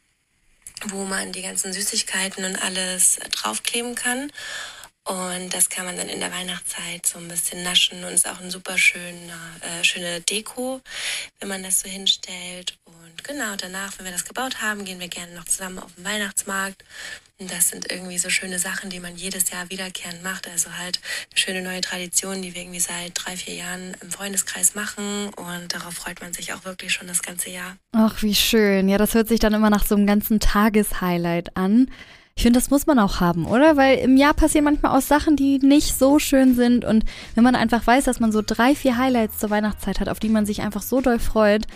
wo 0.86 1.04
man 1.04 1.32
die 1.32 1.42
ganzen 1.42 1.74
Süßigkeiten 1.74 2.46
und 2.46 2.56
alles 2.58 3.18
draufkleben 3.32 3.96
kann. 3.96 4.32
Und 5.06 5.50
das 5.54 5.70
kann 5.70 5.86
man 5.86 5.98
dann 5.98 6.08
in 6.08 6.22
der 6.22 6.32
Weihnachtszeit 6.32 7.06
so 7.06 7.20
ein 7.20 7.28
bisschen 7.28 7.62
naschen 7.64 8.06
und 8.06 8.14
ist 8.14 8.28
auch 8.28 8.40
ein 8.40 8.52
super 8.52 8.78
schöner, 8.78 9.38
äh, 9.60 9.84
schöne 9.84 10.22
Deko, 10.22 10.80
wenn 11.40 11.50
man 11.50 11.64
das 11.64 11.82
so 11.82 11.90
hinstellt. 11.90 12.78
Und 13.24 13.36
genau 13.38 13.56
danach, 13.58 13.98
wenn 13.98 14.06
wir 14.06 14.12
das 14.12 14.26
gebaut 14.26 14.62
haben, 14.62 14.84
gehen 14.84 15.00
wir 15.00 15.08
gerne 15.08 15.34
noch 15.34 15.46
zusammen 15.46 15.80
auf 15.80 15.94
den 15.96 16.04
Weihnachtsmarkt. 16.04 16.84
Und 17.40 17.52
das 17.52 17.70
sind 17.70 17.90
irgendwie 17.92 18.18
so 18.18 18.30
schöne 18.30 18.60
Sachen, 18.60 18.90
die 18.90 19.00
man 19.00 19.16
jedes 19.16 19.50
Jahr 19.50 19.70
wiederkehrend 19.70 20.24
macht. 20.24 20.48
Also 20.50 20.72
halt 20.78 21.00
eine 21.32 21.38
schöne 21.38 21.62
neue 21.62 21.82
Tradition, 21.82 22.42
die 22.42 22.54
wir 22.54 22.62
irgendwie 22.62 22.80
seit 22.80 23.12
drei, 23.16 23.38
vier 23.38 23.56
Jahren 23.56 23.96
im 24.02 24.12
Freundeskreis 24.12 24.76
machen. 24.76 25.30
Und 25.36 25.74
darauf 25.74 25.94
freut 25.94 26.22
man 26.22 26.34
sich 26.34 26.54
auch 26.54 26.66
wirklich 26.66 26.92
schon 26.92 27.08
das 27.08 27.22
ganze 27.22 27.50
Jahr. 27.50 27.78
Ach, 27.94 28.22
wie 28.22 28.36
schön. 28.36 28.90
Ja, 28.90 28.98
das 28.98 29.14
hört 29.14 29.30
sich 29.30 29.40
dann 29.40 29.54
immer 29.54 29.70
nach 29.70 29.86
so 29.86 29.96
einem 29.96 30.06
ganzen 30.08 30.40
Tageshighlight 30.40 31.56
an. 31.56 31.90
Ich 32.36 32.44
finde, 32.44 32.60
das 32.60 32.72
muss 32.72 32.88
man 32.88 32.98
auch 33.00 33.20
haben, 33.20 33.46
oder? 33.46 33.78
Weil 33.78 34.00
im 34.00 34.18
Jahr 34.18 34.34
passieren 34.34 34.66
manchmal 34.66 34.98
auch 34.98 35.04
Sachen, 35.04 35.36
die 35.36 35.60
nicht 35.60 35.98
so 35.98 36.18
schön 36.20 36.56
sind. 36.56 36.84
Und 36.84 37.06
wenn 37.36 37.44
man 37.44 37.56
einfach 37.56 37.86
weiß, 37.86 38.06
dass 38.06 38.20
man 38.20 38.32
so 38.32 38.42
drei, 38.46 38.76
vier 38.76 38.98
Highlights 38.98 39.38
zur 39.38 39.50
Weihnachtszeit 39.50 40.00
hat, 40.00 40.10
auf 40.10 40.20
die 40.20 40.30
man 40.30 40.46
sich 40.46 40.62
einfach 40.62 40.82
so 40.82 41.00
doll 41.00 41.20
freut, 41.20 41.68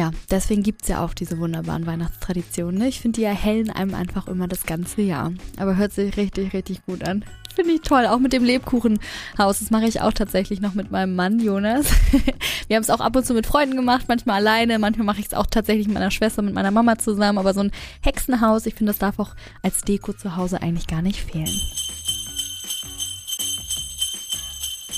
ja, 0.00 0.12
deswegen 0.30 0.62
gibt 0.62 0.82
es 0.82 0.88
ja 0.88 1.04
auch 1.04 1.12
diese 1.12 1.38
wunderbaren 1.38 1.84
Weihnachtstraditionen. 1.84 2.80
Ne? 2.80 2.88
Ich 2.88 3.00
finde, 3.00 3.20
die 3.20 3.24
erhellen 3.24 3.68
einem 3.68 3.94
einfach 3.94 4.28
immer 4.28 4.48
das 4.48 4.64
ganze 4.64 5.02
Jahr. 5.02 5.30
Aber 5.58 5.76
hört 5.76 5.92
sich 5.92 6.16
richtig, 6.16 6.54
richtig 6.54 6.86
gut 6.86 7.04
an. 7.04 7.22
Finde 7.54 7.72
ich 7.72 7.82
toll. 7.82 8.06
Auch 8.06 8.18
mit 8.18 8.32
dem 8.32 8.42
Lebkuchenhaus. 8.42 9.58
Das 9.58 9.70
mache 9.70 9.84
ich 9.84 10.00
auch 10.00 10.14
tatsächlich 10.14 10.62
noch 10.62 10.72
mit 10.72 10.90
meinem 10.90 11.14
Mann 11.16 11.38
Jonas. 11.38 11.84
Wir 12.68 12.76
haben 12.76 12.82
es 12.82 12.88
auch 12.88 13.00
ab 13.00 13.14
und 13.14 13.26
zu 13.26 13.34
mit 13.34 13.46
Freunden 13.46 13.76
gemacht, 13.76 14.06
manchmal 14.08 14.36
alleine. 14.36 14.78
Manchmal 14.78 15.04
mache 15.04 15.20
ich 15.20 15.26
es 15.26 15.34
auch 15.34 15.44
tatsächlich 15.44 15.86
mit 15.86 15.94
meiner 15.94 16.10
Schwester, 16.10 16.40
mit 16.40 16.54
meiner 16.54 16.70
Mama 16.70 16.96
zusammen. 16.96 17.36
Aber 17.36 17.52
so 17.52 17.60
ein 17.60 17.70
Hexenhaus, 18.00 18.64
ich 18.64 18.76
finde, 18.76 18.92
das 18.92 19.00
darf 19.00 19.18
auch 19.18 19.34
als 19.60 19.82
Deko 19.82 20.14
zu 20.14 20.34
Hause 20.34 20.62
eigentlich 20.62 20.86
gar 20.86 21.02
nicht 21.02 21.20
fehlen. 21.20 21.60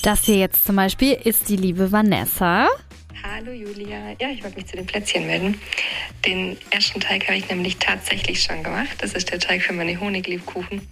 Das 0.04 0.23
hier 0.23 0.37
jetzt 0.37 0.64
zum 0.64 0.76
Beispiel 0.76 1.14
ist 1.14 1.49
die 1.49 1.56
liebe 1.56 1.90
Vanessa. 1.90 2.68
Hallo 3.25 3.52
Julia. 3.52 4.17
Ja, 4.21 4.31
ich 4.31 4.43
wollte 4.43 4.57
mich 4.57 4.67
zu 4.67 4.75
den 4.75 4.85
Plätzchen 4.85 5.26
melden. 5.29 5.61
Den 6.26 6.57
ersten 6.71 6.99
Teig 6.99 7.29
habe 7.29 7.38
ich 7.38 7.49
nämlich 7.49 7.76
tatsächlich 7.76 8.43
schon 8.43 8.64
gemacht. 8.64 8.97
Das 8.99 9.12
ist 9.12 9.31
der 9.31 9.38
Teig 9.38 9.62
für 9.62 9.73
meine 9.73 10.00
Honiglebkuchen. 10.00 10.88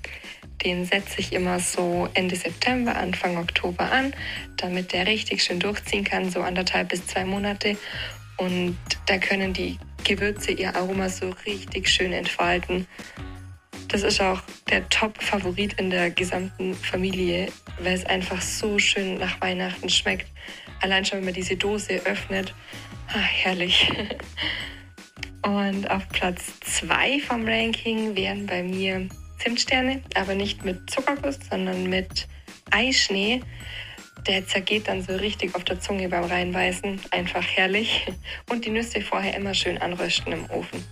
Den 0.65 0.85
setze 0.85 1.19
ich 1.19 1.33
immer 1.33 1.59
so 1.59 2.09
Ende 2.15 2.37
September, 2.37 2.95
Anfang 2.95 3.37
Oktober 3.37 3.91
an, 3.91 4.15
damit 4.59 4.93
der 4.93 5.09
richtig 5.09 5.43
schön 5.43 5.59
durchziehen 5.59 6.05
kann, 6.05 6.31
so 6.31 6.43
anderthalb 6.43 6.91
bis 6.91 7.05
zwei 7.05 7.25
Monate. 7.25 7.77
Und 8.37 8.77
da 9.07 9.19
können 9.19 9.53
die 9.53 9.79
Gewürze 10.05 10.53
ihr 10.53 10.77
Aroma 10.77 11.09
so 11.09 11.31
richtig 11.47 11.89
schön 11.89 12.13
entfalten. 12.13 12.87
Das 13.89 14.05
ist 14.05 14.21
auch 14.21 14.41
der 14.71 14.89
Top-Favorit 14.89 15.73
in 15.81 15.91
der 15.91 16.13
gesamten 16.13 16.75
Familie, 16.75 17.49
weil 17.81 17.95
es 17.95 18.07
einfach 18.07 18.41
so 18.41 18.79
schön 18.79 19.19
nach 19.19 19.41
Weihnachten 19.41 19.89
schmeckt. 19.89 20.29
Allein 20.81 21.05
schon, 21.05 21.19
wenn 21.19 21.27
man 21.27 21.35
diese 21.35 21.57
Dose 21.57 22.01
öffnet. 22.05 22.55
Ah, 23.09 23.19
herrlich. 23.19 23.91
Und 25.43 25.91
auf 25.91 26.09
Platz 26.09 26.53
2 26.61 27.21
vom 27.21 27.47
Ranking 27.47 28.15
wären 28.15 28.47
bei 28.47 28.63
mir 28.63 29.09
Zimtsterne, 29.39 30.03
aber 30.15 30.35
nicht 30.35 30.65
mit 30.65 30.91
Zuckerguss, 30.91 31.39
sondern 31.49 31.89
mit 31.89 32.29
Eischnee. 32.71 33.41
Der 34.27 34.47
zergeht 34.47 34.87
dann 34.87 35.03
so 35.03 35.17
richtig 35.17 35.55
auf 35.55 35.65
der 35.65 35.81
Zunge 35.81 36.09
beim 36.09 36.25
Reinbeißen. 36.25 37.01
Einfach 37.11 37.45
herrlich. 37.45 38.07
Und 38.51 38.67
die 38.67 38.71
Nüsse 38.71 39.01
vorher 39.01 39.35
immer 39.35 39.55
schön 39.55 39.79
anrösten 39.79 40.33
im 40.33 40.51
Ofen. 40.51 40.85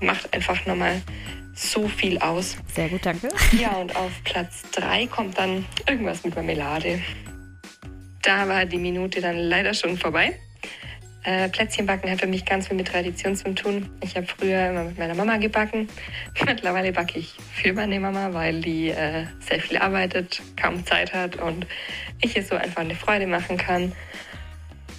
Macht 0.00 0.32
einfach 0.32 0.64
nochmal 0.66 1.02
so 1.54 1.88
viel 1.88 2.18
aus. 2.18 2.56
Sehr 2.74 2.88
gut, 2.88 3.04
danke. 3.04 3.28
Ja, 3.58 3.72
und 3.72 3.96
auf 3.96 4.12
Platz 4.22 4.62
3 4.72 5.06
kommt 5.08 5.36
dann 5.36 5.64
irgendwas 5.88 6.22
mit 6.22 6.36
Marmelade. 6.36 7.00
Da 8.26 8.48
war 8.48 8.64
die 8.64 8.76
Minute 8.78 9.20
dann 9.20 9.38
leider 9.38 9.72
schon 9.72 9.96
vorbei. 9.96 10.34
Äh, 11.22 11.48
Plätzchenbacken 11.48 12.10
hat 12.10 12.20
für 12.20 12.26
mich 12.26 12.44
ganz 12.44 12.66
viel 12.66 12.76
mit 12.76 12.88
Tradition 12.88 13.36
zu 13.36 13.54
tun. 13.54 13.88
Ich 14.00 14.16
habe 14.16 14.26
früher 14.26 14.70
immer 14.70 14.82
mit 14.82 14.98
meiner 14.98 15.14
Mama 15.14 15.36
gebacken. 15.36 15.88
Mittlerweile 16.44 16.92
backe 16.92 17.20
ich 17.20 17.36
für 17.54 17.72
meine 17.72 18.00
Mama, 18.00 18.32
weil 18.32 18.60
die 18.60 18.88
äh, 18.90 19.26
sehr 19.38 19.60
viel 19.60 19.76
arbeitet, 19.78 20.42
kaum 20.60 20.84
Zeit 20.84 21.14
hat 21.14 21.36
und 21.36 21.68
ich 22.20 22.36
es 22.36 22.48
so 22.48 22.56
einfach 22.56 22.82
eine 22.82 22.96
Freude 22.96 23.28
machen 23.28 23.56
kann. 23.56 23.92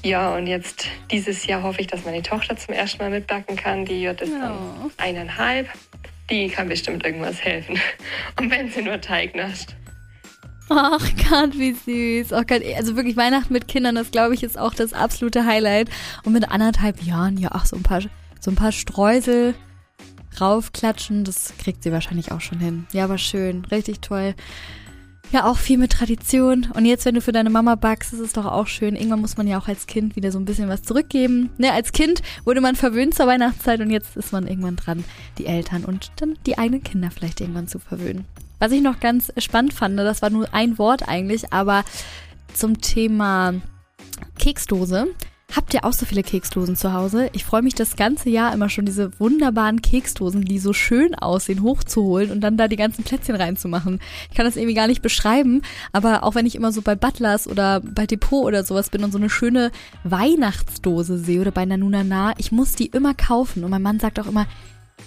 Ja, 0.03 0.33
und 0.35 0.47
jetzt 0.47 0.87
dieses 1.11 1.45
Jahr 1.47 1.63
hoffe 1.63 1.81
ich, 1.81 1.87
dass 1.87 2.05
meine 2.05 2.21
Tochter 2.21 2.55
zum 2.55 2.73
ersten 2.75 2.99
Mal 2.99 3.09
mitbacken 3.09 3.57
kann. 3.57 3.83
Die 3.83 4.03
jetzt 4.03 4.21
dann 4.21 4.53
Oh. 4.85 4.89
eineinhalb. 4.95 5.67
Die 6.29 6.47
kann 6.47 6.69
bestimmt 6.69 7.05
irgendwas 7.05 7.43
helfen. 7.43 7.77
Und 8.39 8.51
wenn 8.51 8.69
sie 8.69 8.83
nur 8.83 9.01
Teig 9.01 9.35
nascht. 9.35 9.75
Ach 10.69 11.09
Gott, 11.29 11.57
wie 11.57 11.73
süß. 11.73 12.33
Oh 12.33 12.43
Gott, 12.45 12.61
also 12.75 12.95
wirklich 12.95 13.15
Weihnachten 13.15 13.53
mit 13.53 13.67
Kindern, 13.67 13.95
das 13.95 14.11
glaube 14.11 14.33
ich 14.33 14.43
ist 14.43 14.57
auch 14.57 14.73
das 14.73 14.93
absolute 14.93 15.45
Highlight. 15.45 15.89
Und 16.23 16.33
mit 16.33 16.49
anderthalb 16.49 17.01
Jahren, 17.03 17.37
ja, 17.37 17.49
ach, 17.53 17.65
so 17.65 17.75
ein 17.75 17.83
paar, 17.83 18.01
so 18.39 18.51
ein 18.51 18.55
paar 18.55 18.71
Streusel 18.71 19.55
raufklatschen, 20.39 21.23
das 21.23 21.53
kriegt 21.57 21.83
sie 21.83 21.91
wahrscheinlich 21.91 22.31
auch 22.31 22.41
schon 22.41 22.59
hin. 22.59 22.85
Ja, 22.91 23.05
aber 23.05 23.17
schön, 23.17 23.65
richtig 23.65 24.01
toll. 24.01 24.35
Ja, 25.31 25.43
auch 25.43 25.57
viel 25.57 25.77
mit 25.77 25.91
Tradition. 25.91 26.67
Und 26.73 26.85
jetzt, 26.85 27.05
wenn 27.05 27.15
du 27.15 27.21
für 27.21 27.33
deine 27.33 27.49
Mama 27.49 27.75
backst, 27.75 28.13
ist 28.13 28.19
es 28.19 28.31
doch 28.33 28.45
auch 28.45 28.67
schön. 28.67 28.95
Irgendwann 28.95 29.19
muss 29.19 29.35
man 29.35 29.45
ja 29.45 29.59
auch 29.59 29.67
als 29.67 29.85
Kind 29.85 30.15
wieder 30.15 30.31
so 30.31 30.39
ein 30.39 30.45
bisschen 30.45 30.69
was 30.69 30.83
zurückgeben. 30.83 31.49
Ne, 31.57 31.73
als 31.73 31.91
Kind 31.91 32.21
wurde 32.45 32.61
man 32.61 32.75
verwöhnt 32.75 33.13
zur 33.13 33.27
Weihnachtszeit 33.27 33.81
und 33.81 33.89
jetzt 33.89 34.15
ist 34.15 34.31
man 34.31 34.47
irgendwann 34.47 34.77
dran, 34.77 35.03
die 35.37 35.45
Eltern 35.45 35.83
und 35.83 36.11
dann 36.17 36.37
die 36.45 36.57
eigenen 36.57 36.83
Kinder 36.83 37.11
vielleicht 37.11 37.41
irgendwann 37.41 37.67
zu 37.67 37.79
verwöhnen. 37.79 38.25
Was 38.59 38.71
ich 38.71 38.81
noch 38.81 38.99
ganz 38.99 39.31
spannend 39.37 39.73
fand, 39.73 39.97
das 39.99 40.21
war 40.21 40.29
nur 40.29 40.53
ein 40.53 40.77
Wort 40.77 41.07
eigentlich, 41.07 41.53
aber 41.53 41.83
zum 42.53 42.81
Thema 42.81 43.53
Keksdose. 44.39 45.07
Habt 45.55 45.73
ihr 45.73 45.85
auch 45.85 45.93
so 45.93 46.05
viele 46.05 46.23
Keksdosen 46.23 46.75
zu 46.75 46.91
Hause? 46.91 47.29
Ich 47.31 47.45
freue 47.45 47.61
mich 47.61 47.73
das 47.73 47.95
ganze 47.95 48.29
Jahr 48.29 48.53
immer 48.53 48.69
schon, 48.69 48.85
diese 48.85 49.17
wunderbaren 49.17 49.81
Keksdosen, 49.81 50.43
die 50.43 50.59
so 50.59 50.73
schön 50.73 51.15
aussehen, 51.15 51.63
hochzuholen 51.63 52.31
und 52.31 52.41
dann 52.41 52.57
da 52.57 52.67
die 52.67 52.75
ganzen 52.75 53.05
Plätzchen 53.05 53.35
reinzumachen. 53.35 54.01
Ich 54.29 54.35
kann 54.35 54.45
das 54.45 54.57
irgendwie 54.57 54.75
gar 54.75 54.87
nicht 54.87 55.01
beschreiben, 55.01 55.61
aber 55.93 56.23
auch 56.23 56.35
wenn 56.35 56.45
ich 56.45 56.55
immer 56.55 56.73
so 56.73 56.81
bei 56.81 56.95
Butlers 56.95 57.47
oder 57.47 57.79
bei 57.79 58.05
Depot 58.05 58.43
oder 58.43 58.65
sowas 58.65 58.89
bin 58.89 59.05
und 59.05 59.13
so 59.13 59.17
eine 59.17 59.29
schöne 59.29 59.71
Weihnachtsdose 60.03 61.17
sehe 61.17 61.39
oder 61.39 61.51
bei 61.51 61.63
Nanunana, 61.63 62.33
ich 62.37 62.51
muss 62.51 62.73
die 62.73 62.87
immer 62.87 63.13
kaufen. 63.13 63.63
Und 63.63 63.71
mein 63.71 63.81
Mann 63.81 64.01
sagt 64.01 64.19
auch 64.19 64.27
immer, 64.27 64.47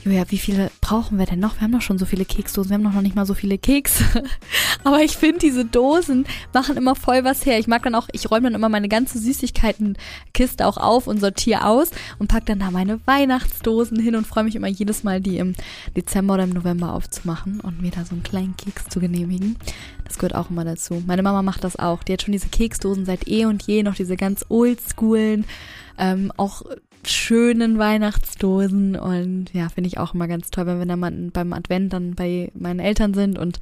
Julia, 0.03 0.25
wie 0.31 0.39
viele 0.39 0.71
brauchen 0.81 1.19
wir 1.19 1.27
denn 1.27 1.41
noch? 1.41 1.57
Wir 1.57 1.63
haben 1.63 1.73
doch 1.73 1.83
schon 1.83 1.99
so 1.99 2.07
viele 2.07 2.25
Keksdosen, 2.25 2.71
wir 2.71 2.75
haben 2.77 2.85
doch 2.85 2.95
noch 2.95 3.03
nicht 3.03 3.17
mal 3.17 3.27
so 3.27 3.35
viele 3.35 3.59
Kekse. 3.59 4.05
Aber 4.85 5.03
ich 5.03 5.17
finde, 5.17 5.41
diese 5.41 5.67
Dosen 5.67 6.25
machen 6.55 6.79
immer 6.79 6.95
voll 6.95 7.23
was 7.23 7.45
her. 7.45 7.59
Ich 7.59 7.67
mag 7.67 7.83
dann 7.83 7.95
auch, 7.95 8.09
ich 8.13 8.31
räume 8.31 8.45
dann 8.45 8.55
immer 8.55 8.71
meine 8.71 8.89
ganze 8.89 9.19
Süßigkeitenkiste 9.19 10.67
auch 10.67 10.79
auf 10.79 11.07
und 11.07 11.21
sortiere 11.21 11.67
aus 11.67 11.91
und 12.19 12.29
pack 12.29 12.47
dann 12.47 12.61
da 12.61 12.71
meine 12.71 12.99
Weihnachtsdosen 13.07 14.01
hin 14.01 14.17
und 14.17 14.27
freue 14.27 14.45
mich 14.45 14.57
immer 14.57 14.69
jedes 14.69 15.05
Mal, 15.05 15.21
die 15.21 15.37
im 15.37 15.55
Dezember 15.95 16.35
oder 16.35 16.45
im 16.45 16.51
November 16.51 16.95
aufzumachen 16.95 17.61
und 17.61 17.83
mir 17.83 17.91
da 17.91 18.07
so 18.07 18.13
einen 18.13 18.23
kleinen 18.23 18.57
Keks 18.57 18.87
zu 18.89 19.01
genehmigen. 19.01 19.57
Das 20.05 20.19
gehört 20.19 20.35
auch 20.35 20.49
immer 20.49 20.65
dazu. 20.65 21.03
Meine 21.07 21.23
Mama 21.23 21.43
macht 21.43 21.63
das 21.63 21.77
auch. 21.77 22.03
Die 22.03 22.15
hat 22.15 22.23
schon 22.23 22.33
diese 22.33 22.49
Keksdosen 22.49 23.05
seit 23.05 23.29
eh 23.29 23.45
und 23.45 23.63
je, 23.65 23.83
noch 23.83 23.95
diese 23.95 24.17
ganz 24.17 24.47
oldschoolen, 24.49 25.45
ähm, 26.01 26.33
auch 26.37 26.63
schönen 27.05 27.79
Weihnachtsdosen 27.79 28.97
und 28.97 29.53
ja, 29.53 29.69
finde 29.69 29.89
ich 29.89 29.99
auch 29.99 30.15
immer 30.15 30.29
ganz 30.29 30.51
toll, 30.51 30.67
wenn 30.67 30.79
wir 30.79 30.87
dann 30.87 31.31
beim 31.31 31.53
Advent 31.53 31.93
dann 31.93 32.15
bei 32.15 32.51
meinen 32.55 32.81
Eltern 32.81 33.15
sind 33.15 33.39
und 33.39 33.61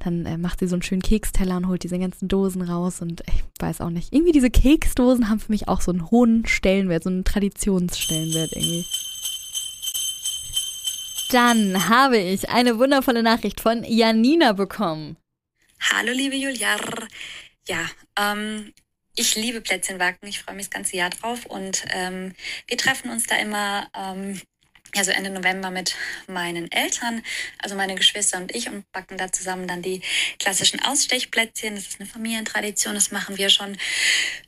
dann 0.00 0.26
äh, 0.26 0.36
macht 0.36 0.60
sie 0.60 0.66
so 0.66 0.74
einen 0.74 0.82
schönen 0.82 1.02
Keksteller 1.02 1.56
und 1.56 1.68
holt 1.68 1.82
diese 1.82 1.98
ganzen 1.98 2.28
Dosen 2.28 2.62
raus 2.62 3.00
und 3.00 3.22
ich 3.26 3.42
weiß 3.58 3.80
auch 3.80 3.90
nicht. 3.90 4.12
Irgendwie 4.12 4.32
diese 4.32 4.50
Keksdosen 4.50 5.28
haben 5.28 5.40
für 5.40 5.52
mich 5.52 5.68
auch 5.68 5.80
so 5.80 5.92
einen 5.92 6.10
hohen 6.10 6.46
Stellenwert, 6.46 7.04
so 7.04 7.10
einen 7.10 7.24
Traditionsstellenwert 7.24 8.52
irgendwie. 8.52 8.84
Dann 11.30 11.88
habe 11.88 12.18
ich 12.18 12.50
eine 12.50 12.78
wundervolle 12.78 13.22
Nachricht 13.22 13.60
von 13.60 13.82
Janina 13.84 14.52
bekommen. 14.52 15.16
Hallo, 15.92 16.12
liebe 16.12 16.36
Julia. 16.36 16.76
Ja, 17.66 17.86
ähm, 18.18 18.72
ich 19.16 19.36
liebe 19.36 19.60
Plätzchenbacken. 19.60 20.28
Ich 20.28 20.40
freue 20.40 20.56
mich 20.56 20.66
das 20.66 20.74
ganze 20.74 20.96
Jahr 20.96 21.10
drauf. 21.10 21.46
Und 21.46 21.84
ähm, 21.90 22.34
wir 22.66 22.76
treffen 22.76 23.10
uns 23.10 23.26
da 23.26 23.36
immer, 23.36 23.88
ähm, 23.94 24.40
also 24.96 25.10
Ende 25.10 25.30
November 25.30 25.70
mit 25.70 25.96
meinen 26.28 26.70
Eltern, 26.70 27.22
also 27.58 27.74
meine 27.74 27.96
Geschwister 27.96 28.38
und 28.38 28.54
ich, 28.54 28.68
und 28.68 28.90
backen 28.92 29.16
da 29.16 29.32
zusammen 29.32 29.66
dann 29.66 29.82
die 29.82 30.02
klassischen 30.38 30.80
Ausstechplätzchen. 30.80 31.74
Das 31.74 31.88
ist 31.88 32.00
eine 32.00 32.08
Familientradition. 32.08 32.94
Das 32.94 33.10
machen 33.10 33.36
wir 33.36 33.50
schon, 33.50 33.76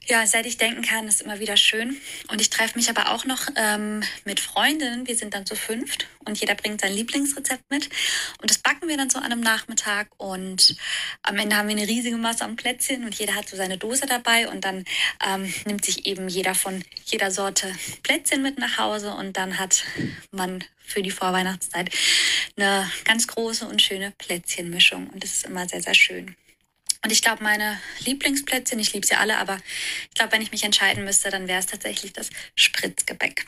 ja, 0.07 0.27
seit 0.27 0.47
ich 0.47 0.57
denken 0.57 0.83
kann. 0.83 1.07
Das 1.07 1.17
ist 1.17 1.23
immer 1.23 1.41
wieder 1.41 1.57
schön. 1.57 2.01
Und 2.29 2.41
ich 2.41 2.51
treffe 2.51 2.79
mich 2.79 2.91
aber 2.91 3.13
auch 3.13 3.25
noch 3.25 3.49
ähm, 3.57 4.03
mit 4.25 4.41
Freundinnen. 4.41 5.07
Wir 5.07 5.17
sind 5.17 5.35
dann 5.35 5.47
zu 5.47 5.57
fünft 5.57 6.09
und 6.27 6.39
jeder 6.39 6.55
bringt 6.55 6.81
sein 6.81 6.93
Lieblingsrezept 6.93 7.71
mit. 7.71 7.89
Und 8.41 8.51
das 8.51 8.59
backen 8.59 8.89
wir 8.89 8.97
dann 8.97 9.11
so 9.11 9.19
an 9.19 9.27
einem 9.27 9.41
Nachmittag. 9.41 10.09
Und 10.19 10.77
am 11.23 11.39
Ende 11.39 11.57
haben 11.57 11.69
wir 11.69 11.77
eine 11.77 11.89
riesige 11.89 12.17
Masse 12.17 12.45
an 12.45 12.57
Plätzchen 12.57 13.05
und 13.05 13.15
jeder 13.15 13.35
hat 13.35 13.49
so 13.49 13.57
seine 13.57 13.79
Dose 13.79 14.07
dabei. 14.07 14.49
Und 14.49 14.65
dann 14.65 14.85
ähm, 15.25 15.53
nimmt 15.65 15.85
sich 15.85 16.07
eben 16.07 16.29
jeder 16.29 16.55
von 16.55 16.85
jeder 17.05 17.31
Sorte 17.31 17.73
Plätzchen 18.03 18.43
mit 18.43 18.59
nach 18.59 18.79
Hause. 18.79 19.15
Und 19.15 19.37
dann 19.37 19.59
hat 19.59 19.85
man 20.31 20.65
für 20.79 21.03
die 21.03 21.11
Vorweihnachtszeit 21.11 21.91
eine 22.57 22.91
ganz 23.05 23.27
große 23.27 23.67
und 23.67 23.83
schöne 23.83 24.13
Plätzchenmischung. 24.19 25.09
Und 25.09 25.23
das 25.23 25.33
ist 25.33 25.47
immer 25.47 25.69
sehr, 25.69 25.83
sehr 25.83 25.95
schön. 25.95 26.37
Und 27.05 27.13
ich 27.13 27.23
glaube, 27.23 27.45
meine 27.45 27.81
Lieblingsplätzchen, 28.01 28.81
ich 28.81 28.93
liebe 28.93 29.07
sie 29.07 29.15
alle, 29.15 29.39
aber 29.39 29.59
ich 30.09 30.15
glaube, 30.15 30.33
wenn 30.33 30.43
ich 30.43 30.51
mich 30.51 30.65
entscheiden 30.65 31.05
müsste, 31.05 31.31
dann 31.31 31.47
wäre 31.47 31.61
es 31.61 31.67
tatsächlich 31.67 32.13
das 32.13 32.31
Spritzgebäck. 32.57 33.47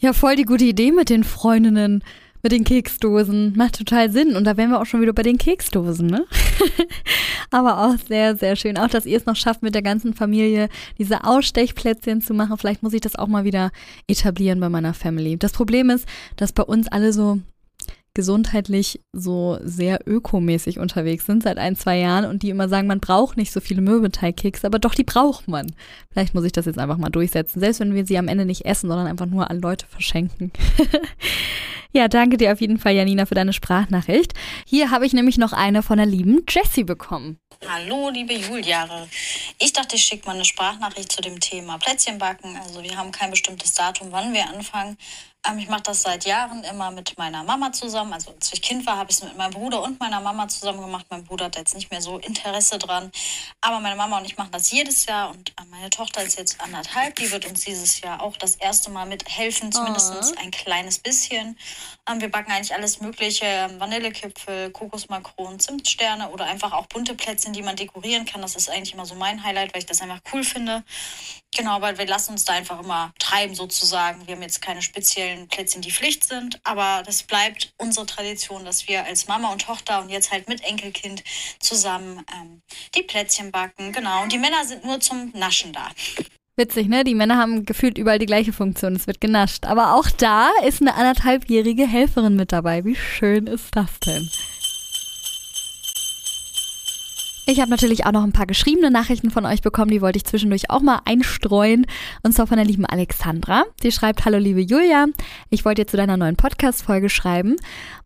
Ja, 0.00 0.12
voll 0.12 0.36
die 0.36 0.44
gute 0.44 0.64
Idee 0.64 0.92
mit 0.92 1.10
den 1.10 1.24
Freundinnen, 1.24 2.04
mit 2.40 2.52
den 2.52 2.62
Keksdosen. 2.62 3.54
Macht 3.56 3.78
total 3.78 4.12
Sinn. 4.12 4.36
Und 4.36 4.44
da 4.44 4.56
wären 4.56 4.70
wir 4.70 4.80
auch 4.80 4.86
schon 4.86 5.00
wieder 5.00 5.12
bei 5.12 5.24
den 5.24 5.38
Keksdosen, 5.38 6.06
ne? 6.06 6.24
Aber 7.50 7.84
auch 7.84 7.96
sehr, 8.06 8.36
sehr 8.36 8.54
schön. 8.54 8.78
Auch, 8.78 8.86
dass 8.86 9.06
ihr 9.06 9.16
es 9.16 9.26
noch 9.26 9.34
schafft, 9.34 9.62
mit 9.62 9.74
der 9.74 9.82
ganzen 9.82 10.14
Familie 10.14 10.68
diese 10.98 11.24
Ausstechplätzchen 11.24 12.22
zu 12.22 12.32
machen. 12.32 12.56
Vielleicht 12.58 12.84
muss 12.84 12.92
ich 12.92 13.00
das 13.00 13.16
auch 13.16 13.26
mal 13.26 13.42
wieder 13.42 13.72
etablieren 14.06 14.60
bei 14.60 14.68
meiner 14.68 14.94
Family. 14.94 15.36
Das 15.36 15.50
Problem 15.50 15.90
ist, 15.90 16.06
dass 16.36 16.52
bei 16.52 16.62
uns 16.62 16.86
alle 16.86 17.12
so 17.12 17.40
gesundheitlich 18.18 19.00
so 19.12 19.60
sehr 19.62 20.00
ökomäßig 20.04 20.80
unterwegs 20.80 21.24
sind 21.24 21.44
seit 21.44 21.56
ein, 21.56 21.76
zwei 21.76 22.00
Jahren 22.00 22.24
und 22.24 22.42
die 22.42 22.50
immer 22.50 22.68
sagen, 22.68 22.88
man 22.88 22.98
braucht 22.98 23.36
nicht 23.36 23.52
so 23.52 23.60
viele 23.60 23.80
Mürbeteigkekse, 23.80 24.66
aber 24.66 24.80
doch, 24.80 24.96
die 24.96 25.04
braucht 25.04 25.46
man. 25.46 25.70
Vielleicht 26.10 26.34
muss 26.34 26.42
ich 26.42 26.50
das 26.50 26.66
jetzt 26.66 26.80
einfach 26.80 26.96
mal 26.96 27.10
durchsetzen, 27.10 27.60
selbst 27.60 27.78
wenn 27.78 27.94
wir 27.94 28.04
sie 28.04 28.18
am 28.18 28.26
Ende 28.26 28.44
nicht 28.44 28.64
essen, 28.64 28.88
sondern 28.88 29.06
einfach 29.06 29.26
nur 29.26 29.48
an 29.48 29.60
Leute 29.60 29.86
verschenken. 29.86 30.50
ja, 31.92 32.08
danke 32.08 32.36
dir 32.36 32.52
auf 32.52 32.60
jeden 32.60 32.78
Fall, 32.78 32.94
Janina, 32.94 33.26
für 33.26 33.34
deine 33.34 33.52
Sprachnachricht. 33.52 34.34
Hier 34.66 34.90
habe 34.90 35.06
ich 35.06 35.12
nämlich 35.12 35.38
noch 35.38 35.52
eine 35.52 35.82
von 35.82 35.96
der 35.96 36.06
lieben 36.06 36.44
Jessie 36.48 36.84
bekommen. 36.84 37.38
Hallo, 37.66 38.08
liebe 38.10 38.34
Juliare. 38.34 39.08
Ich 39.58 39.72
dachte, 39.72 39.96
ich 39.96 40.04
schicke 40.04 40.26
mal 40.26 40.34
eine 40.34 40.44
Sprachnachricht 40.44 41.10
zu 41.10 41.20
dem 41.20 41.40
Thema 41.40 41.78
Plätzchenbacken. 41.78 42.56
Also 42.56 42.82
wir 42.82 42.96
haben 42.96 43.10
kein 43.10 43.30
bestimmtes 43.30 43.74
Datum, 43.74 44.12
wann 44.12 44.32
wir 44.32 44.48
anfangen. 44.48 44.96
Ähm, 45.44 45.58
ich 45.58 45.68
mache 45.68 45.82
das 45.82 46.02
seit 46.02 46.24
Jahren 46.24 46.62
immer 46.64 46.90
mit 46.90 47.16
meiner 47.18 47.42
Mama 47.42 47.72
zusammen. 47.72 48.12
Also 48.12 48.30
als 48.32 48.52
ich 48.52 48.62
Kind 48.62 48.86
war, 48.86 48.96
habe 48.96 49.10
ich 49.10 49.16
es 49.16 49.24
mit 49.24 49.36
meinem 49.36 49.52
Bruder 49.52 49.82
und 49.82 49.98
meiner 49.98 50.20
Mama 50.20 50.46
zusammen 50.48 50.80
gemacht. 50.80 51.06
Mein 51.10 51.24
Bruder 51.24 51.46
hat 51.46 51.56
jetzt 51.56 51.74
nicht 51.74 51.90
mehr 51.90 52.00
so 52.00 52.18
Interesse 52.18 52.78
dran. 52.78 53.10
Aber 53.60 53.80
meine 53.80 53.96
Mama 53.96 54.18
und 54.18 54.24
ich 54.24 54.36
machen 54.36 54.50
das 54.52 54.70
jedes 54.70 55.06
Jahr. 55.06 55.30
Und 55.30 55.50
äh, 55.50 55.64
meine 55.70 55.90
Tochter 55.90 56.22
ist 56.22 56.38
jetzt 56.38 56.60
anderthalb. 56.60 57.16
Die 57.16 57.30
wird 57.30 57.46
uns 57.46 57.62
dieses 57.62 58.00
Jahr 58.00 58.22
auch 58.22 58.36
das 58.36 58.56
erste 58.56 58.90
Mal 58.90 59.06
mithelfen, 59.06 59.72
zumindest 59.72 60.38
ein 60.38 60.50
kleines 60.50 60.98
bisschen. 60.98 61.56
Ähm, 62.08 62.20
wir 62.20 62.30
backen 62.30 62.52
eigentlich 62.52 62.74
alles 62.74 63.00
Mögliche. 63.00 63.44
ähm, 63.44 63.80
Vanillekipfel, 63.80 64.70
Kokosmakronen, 64.70 65.60
Zimtsterne 65.60 66.30
oder 66.30 66.46
einfach 66.46 66.72
auch 66.72 66.86
bunte 66.86 67.14
Plätzchen, 67.14 67.52
die 67.52 67.62
man 67.62 67.76
dekorieren 67.76 68.24
kann. 68.24 68.42
Das 68.42 68.56
ist 68.56 68.70
eigentlich 68.70 68.94
immer 68.94 69.06
so 69.06 69.14
mein 69.14 69.42
Highlight, 69.42 69.74
weil 69.74 69.80
ich 69.80 69.86
das 69.86 70.00
einfach 70.00 70.20
cool 70.32 70.44
finde. 70.44 70.84
Genau, 71.56 71.80
weil 71.80 71.98
wir 71.98 72.06
lassen 72.06 72.32
uns 72.32 72.44
da 72.44 72.52
einfach 72.52 72.80
immer 72.80 73.12
treiben 73.18 73.54
sozusagen. 73.54 74.26
Wir 74.26 74.34
haben 74.34 74.42
jetzt 74.42 74.60
keine 74.60 74.82
speziellen 74.82 75.48
Plätzchen, 75.48 75.82
die 75.82 75.90
Pflicht 75.90 76.24
sind, 76.24 76.60
aber 76.64 77.02
das 77.04 77.22
bleibt 77.22 77.72
unsere 77.78 78.06
Tradition, 78.06 78.64
dass 78.64 78.86
wir 78.86 79.04
als 79.04 79.26
Mama 79.28 79.50
und 79.50 79.62
Tochter 79.62 80.00
und 80.00 80.10
jetzt 80.10 80.30
halt 80.30 80.48
mit 80.48 80.62
Enkelkind 80.62 81.24
zusammen 81.58 82.24
ähm, 82.34 82.62
die 82.94 83.02
Plätzchen 83.02 83.50
backen. 83.50 83.92
Genau, 83.92 84.22
und 84.22 84.32
die 84.32 84.38
Männer 84.38 84.64
sind 84.64 84.84
nur 84.84 85.00
zum 85.00 85.32
Naschen 85.32 85.72
da. 85.72 85.90
Witzig, 86.58 86.88
ne? 86.88 87.04
Die 87.04 87.14
Männer 87.14 87.36
haben 87.36 87.64
gefühlt 87.64 87.98
überall 87.98 88.18
die 88.18 88.26
gleiche 88.26 88.52
Funktion. 88.52 88.96
Es 88.96 89.06
wird 89.06 89.20
genascht. 89.20 89.64
Aber 89.64 89.94
auch 89.94 90.10
da 90.10 90.50
ist 90.66 90.80
eine 90.80 90.96
anderthalbjährige 90.96 91.86
Helferin 91.86 92.34
mit 92.34 92.50
dabei. 92.50 92.84
Wie 92.84 92.96
schön 92.96 93.46
ist 93.46 93.76
das 93.76 94.00
denn? 94.00 94.28
Ich 97.50 97.60
habe 97.60 97.70
natürlich 97.70 98.04
auch 98.04 98.12
noch 98.12 98.24
ein 98.24 98.32
paar 98.32 98.44
geschriebene 98.44 98.90
Nachrichten 98.90 99.30
von 99.30 99.46
euch 99.46 99.62
bekommen, 99.62 99.90
die 99.90 100.02
wollte 100.02 100.18
ich 100.18 100.26
zwischendurch 100.26 100.68
auch 100.68 100.82
mal 100.82 101.00
einstreuen. 101.06 101.86
Und 102.22 102.34
zwar 102.34 102.46
von 102.46 102.58
der 102.58 102.66
lieben 102.66 102.84
Alexandra. 102.84 103.64
Die 103.82 103.90
schreibt, 103.90 104.26
hallo 104.26 104.36
liebe 104.36 104.60
Julia, 104.60 105.06
ich 105.48 105.64
wollte 105.64 105.80
dir 105.80 105.86
zu 105.86 105.96
deiner 105.96 106.18
neuen 106.18 106.36
Podcast-Folge 106.36 107.08
schreiben. 107.08 107.56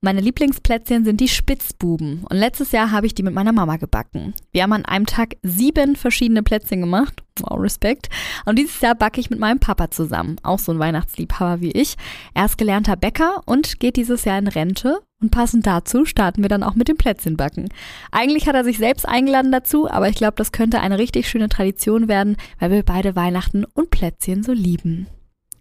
Meine 0.00 0.20
Lieblingsplätzchen 0.20 1.04
sind 1.04 1.20
die 1.20 1.26
Spitzbuben. 1.26 2.22
Und 2.30 2.36
letztes 2.36 2.70
Jahr 2.70 2.92
habe 2.92 3.08
ich 3.08 3.14
die 3.16 3.24
mit 3.24 3.34
meiner 3.34 3.52
Mama 3.52 3.78
gebacken. 3.78 4.32
Wir 4.52 4.62
haben 4.62 4.74
an 4.74 4.84
einem 4.84 5.06
Tag 5.06 5.34
sieben 5.42 5.96
verschiedene 5.96 6.44
Plätzchen 6.44 6.80
gemacht. 6.80 7.24
Wow, 7.40 7.58
Respekt. 7.58 8.10
Und 8.44 8.60
dieses 8.60 8.80
Jahr 8.80 8.94
backe 8.94 9.20
ich 9.20 9.28
mit 9.28 9.40
meinem 9.40 9.58
Papa 9.58 9.90
zusammen. 9.90 10.36
Auch 10.44 10.60
so 10.60 10.70
ein 10.70 10.78
Weihnachtsliebhaber 10.78 11.60
wie 11.60 11.72
ich. 11.72 11.96
Er 12.34 12.44
ist 12.44 12.58
gelernter 12.58 12.94
Bäcker 12.94 13.42
und 13.46 13.80
geht 13.80 13.96
dieses 13.96 14.24
Jahr 14.24 14.38
in 14.38 14.46
Rente 14.46 15.00
und 15.22 15.30
passend 15.30 15.66
dazu 15.66 16.04
starten 16.04 16.42
wir 16.42 16.48
dann 16.48 16.62
auch 16.62 16.74
mit 16.74 16.88
dem 16.88 16.96
Plätzchenbacken. 16.96 17.68
Eigentlich 18.10 18.46
hat 18.48 18.56
er 18.56 18.64
sich 18.64 18.78
selbst 18.78 19.08
eingeladen 19.08 19.52
dazu, 19.52 19.88
aber 19.88 20.08
ich 20.08 20.16
glaube, 20.16 20.34
das 20.36 20.52
könnte 20.52 20.80
eine 20.80 20.98
richtig 20.98 21.28
schöne 21.28 21.48
Tradition 21.48 22.08
werden, 22.08 22.36
weil 22.58 22.70
wir 22.72 22.82
beide 22.82 23.16
Weihnachten 23.16 23.64
und 23.64 23.90
Plätzchen 23.90 24.42
so 24.42 24.52
lieben. 24.52 25.06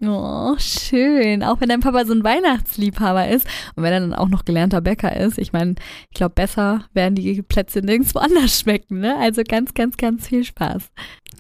Oh, 0.04 0.56
schön. 0.58 1.44
Auch 1.44 1.62
wenn 1.62 1.70
dein 1.70 1.80
Papa 1.80 2.06
so 2.06 2.14
ein 2.14 2.24
Weihnachtsliebhaber 2.24 3.28
ist 3.28 3.46
und 3.76 3.84
wenn 3.84 3.94
er 3.94 4.00
dann 4.00 4.16
auch 4.16 4.30
noch 4.30 4.46
gelernter 4.46 4.82
Bäcker 4.82 5.16
ist. 5.16 5.38
Ich 5.38 5.54
meine, 5.54 5.76
ich 6.10 6.16
glaube, 6.16 6.34
besser 6.34 6.86
werden 6.94 7.14
die 7.14 7.40
Plätzchen 7.44 7.86
nirgendwo 7.86 8.18
anders 8.20 8.60
schmecken, 8.60 9.00
ne? 9.00 9.16
Also 9.20 9.44
ganz, 9.48 9.76
ganz, 9.76 9.98
ganz 9.98 10.28
viel 10.28 10.44
Spaß. 10.44 10.90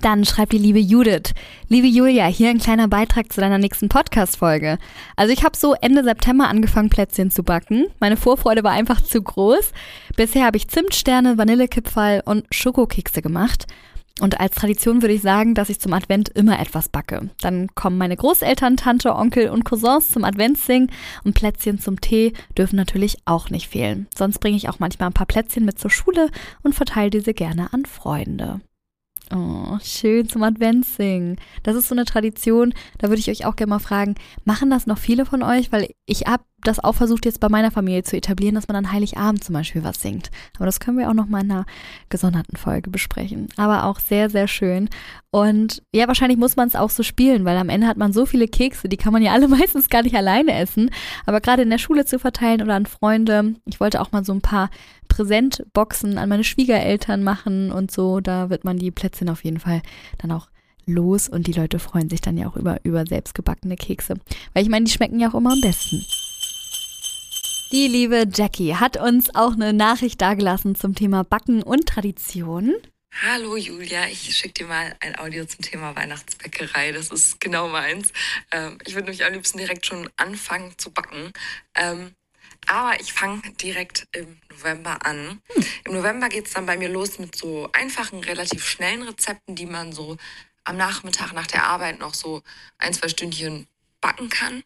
Dann 0.01 0.25
schreibt 0.25 0.53
die 0.53 0.59
liebe 0.59 0.79
Judith. 0.79 1.33
Liebe 1.69 1.87
Julia, 1.87 2.27
hier 2.27 2.49
ein 2.49 2.59
kleiner 2.59 2.87
Beitrag 2.87 3.33
zu 3.33 3.41
deiner 3.41 3.57
nächsten 3.57 3.89
Podcast-Folge. 3.89 4.77
Also 5.15 5.33
ich 5.33 5.43
habe 5.43 5.57
so 5.57 5.73
Ende 5.81 6.03
September 6.03 6.47
angefangen, 6.47 6.89
Plätzchen 6.89 7.31
zu 7.31 7.43
backen. 7.43 7.87
Meine 7.99 8.17
Vorfreude 8.17 8.63
war 8.63 8.71
einfach 8.71 9.01
zu 9.01 9.21
groß. 9.21 9.71
Bisher 10.15 10.45
habe 10.45 10.57
ich 10.57 10.67
Zimtsterne, 10.67 11.37
Vanillekipferl 11.39 12.21
und 12.25 12.45
Schokokekse 12.51 13.23
gemacht. 13.23 13.65
Und 14.21 14.39
als 14.39 14.53
Tradition 14.53 15.01
würde 15.01 15.15
ich 15.15 15.23
sagen, 15.23 15.55
dass 15.55 15.69
ich 15.69 15.79
zum 15.79 15.93
Advent 15.93 16.29
immer 16.29 16.59
etwas 16.59 16.89
backe. 16.89 17.31
Dann 17.41 17.69
kommen 17.73 17.97
meine 17.97 18.15
Großeltern, 18.15 18.77
Tante, 18.77 19.15
Onkel 19.15 19.49
und 19.49 19.65
Cousins 19.65 20.11
zum 20.11 20.23
Adventssingen 20.23 20.91
und 21.23 21.33
Plätzchen 21.33 21.79
zum 21.79 21.99
Tee 21.99 22.33
dürfen 22.55 22.75
natürlich 22.75 23.17
auch 23.25 23.49
nicht 23.49 23.67
fehlen. 23.67 24.05
Sonst 24.15 24.37
bringe 24.37 24.57
ich 24.57 24.69
auch 24.69 24.77
manchmal 24.77 25.09
ein 25.09 25.13
paar 25.13 25.25
Plätzchen 25.25 25.65
mit 25.65 25.79
zur 25.79 25.89
Schule 25.89 26.29
und 26.61 26.75
verteile 26.75 27.09
diese 27.09 27.33
gerne 27.33 27.73
an 27.73 27.85
Freunde. 27.85 28.61
Oh, 29.33 29.79
schön 29.81 30.29
zum 30.29 30.43
Adventssingen. 30.43 31.37
Das 31.63 31.75
ist 31.75 31.87
so 31.87 31.95
eine 31.95 32.05
Tradition, 32.05 32.75
da 32.99 33.07
würde 33.07 33.21
ich 33.21 33.29
euch 33.29 33.45
auch 33.45 33.55
gerne 33.55 33.71
mal 33.71 33.79
fragen, 33.79 34.15
machen 34.45 34.69
das 34.69 34.85
noch 34.85 34.99
viele 34.99 35.25
von 35.25 35.41
euch? 35.41 35.71
Weil 35.71 35.89
ich 36.05 36.27
habe 36.27 36.43
das 36.63 36.79
auch 36.79 36.95
versucht 36.95 37.25
jetzt 37.25 37.39
bei 37.39 37.49
meiner 37.49 37.71
Familie 37.71 38.03
zu 38.03 38.17
etablieren, 38.17 38.55
dass 38.55 38.67
man 38.67 38.75
an 38.75 38.91
Heiligabend 38.91 39.43
zum 39.43 39.53
Beispiel 39.53 39.83
was 39.83 40.01
singt. 40.01 40.31
Aber 40.55 40.65
das 40.65 40.79
können 40.79 40.97
wir 40.97 41.09
auch 41.09 41.13
noch 41.13 41.27
mal 41.27 41.43
in 41.43 41.51
einer 41.51 41.65
gesonderten 42.09 42.57
Folge 42.57 42.89
besprechen. 42.89 43.47
Aber 43.57 43.85
auch 43.85 43.99
sehr, 43.99 44.29
sehr 44.29 44.47
schön. 44.47 44.89
Und 45.31 45.81
ja, 45.93 46.07
wahrscheinlich 46.07 46.37
muss 46.37 46.55
man 46.55 46.67
es 46.67 46.75
auch 46.75 46.89
so 46.89 47.03
spielen, 47.03 47.45
weil 47.45 47.57
am 47.57 47.69
Ende 47.69 47.87
hat 47.87 47.97
man 47.97 48.13
so 48.13 48.25
viele 48.25 48.47
Kekse, 48.47 48.89
die 48.89 48.97
kann 48.97 49.13
man 49.13 49.21
ja 49.21 49.31
alle 49.31 49.47
meistens 49.49 49.89
gar 49.89 50.03
nicht 50.03 50.15
alleine 50.15 50.53
essen. 50.53 50.91
Aber 51.25 51.41
gerade 51.41 51.63
in 51.63 51.69
der 51.69 51.77
Schule 51.77 52.05
zu 52.05 52.19
verteilen 52.19 52.61
oder 52.61 52.75
an 52.75 52.85
Freunde. 52.85 53.55
Ich 53.65 53.79
wollte 53.79 54.01
auch 54.01 54.11
mal 54.11 54.25
so 54.25 54.33
ein 54.33 54.41
paar 54.41 54.69
Präsentboxen 55.07 56.17
an 56.17 56.29
meine 56.29 56.43
Schwiegereltern 56.43 57.23
machen 57.23 57.71
und 57.71 57.91
so. 57.91 58.19
Da 58.19 58.49
wird 58.49 58.63
man 58.63 58.77
die 58.77 58.91
Plätzchen 58.91 59.29
auf 59.29 59.43
jeden 59.43 59.59
Fall 59.59 59.81
dann 60.17 60.31
auch 60.31 60.47
los 60.85 61.27
und 61.27 61.47
die 61.47 61.53
Leute 61.53 61.79
freuen 61.79 62.09
sich 62.09 62.21
dann 62.21 62.37
ja 62.37 62.47
auch 62.47 62.55
über, 62.55 62.79
über 62.83 63.05
selbstgebackene 63.05 63.75
Kekse. 63.75 64.15
Weil 64.53 64.63
ich 64.63 64.69
meine, 64.69 64.85
die 64.85 64.91
schmecken 64.91 65.19
ja 65.19 65.29
auch 65.29 65.35
immer 65.35 65.53
am 65.53 65.61
besten. 65.61 66.03
Die 67.71 67.87
liebe 67.87 68.27
Jackie 68.29 68.75
hat 68.75 68.97
uns 68.97 69.33
auch 69.33 69.53
eine 69.53 69.71
Nachricht 69.71 70.19
dagelassen 70.19 70.75
zum 70.75 70.93
Thema 70.93 71.23
Backen 71.23 71.63
und 71.63 71.87
Tradition. 71.87 72.75
Hallo 73.25 73.55
Julia, 73.55 74.07
ich 74.07 74.35
schicke 74.35 74.55
dir 74.55 74.67
mal 74.67 74.93
ein 74.99 75.17
Audio 75.17 75.45
zum 75.45 75.61
Thema 75.61 75.95
Weihnachtsbäckerei. 75.95 76.91
Das 76.91 77.11
ist 77.11 77.39
genau 77.39 77.69
meins. 77.69 78.11
Ähm, 78.51 78.77
ich 78.85 78.93
würde 78.93 79.05
nämlich 79.05 79.23
am 79.23 79.31
liebsten 79.31 79.57
direkt 79.57 79.85
schon 79.85 80.09
anfangen 80.17 80.74
zu 80.77 80.91
backen. 80.91 81.31
Ähm, 81.75 82.11
aber 82.67 83.00
ich 83.00 83.13
fange 83.13 83.41
direkt 83.61 84.05
im 84.11 84.37
November 84.50 85.05
an. 85.05 85.41
Hm. 85.53 85.65
Im 85.85 85.93
November 85.93 86.27
geht 86.27 86.48
es 86.48 86.53
dann 86.53 86.65
bei 86.65 86.75
mir 86.75 86.89
los 86.89 87.19
mit 87.19 87.37
so 87.37 87.69
einfachen, 87.72 88.19
relativ 88.19 88.67
schnellen 88.67 89.03
Rezepten, 89.03 89.55
die 89.55 89.65
man 89.65 89.93
so 89.93 90.17
am 90.65 90.75
Nachmittag 90.75 91.31
nach 91.31 91.48
der 91.48 91.63
Arbeit 91.63 92.00
noch 92.00 92.15
so 92.15 92.43
ein, 92.79 92.93
zwei 92.93 93.07
Stündchen 93.07 93.67
backen 94.01 94.27
kann. 94.27 94.63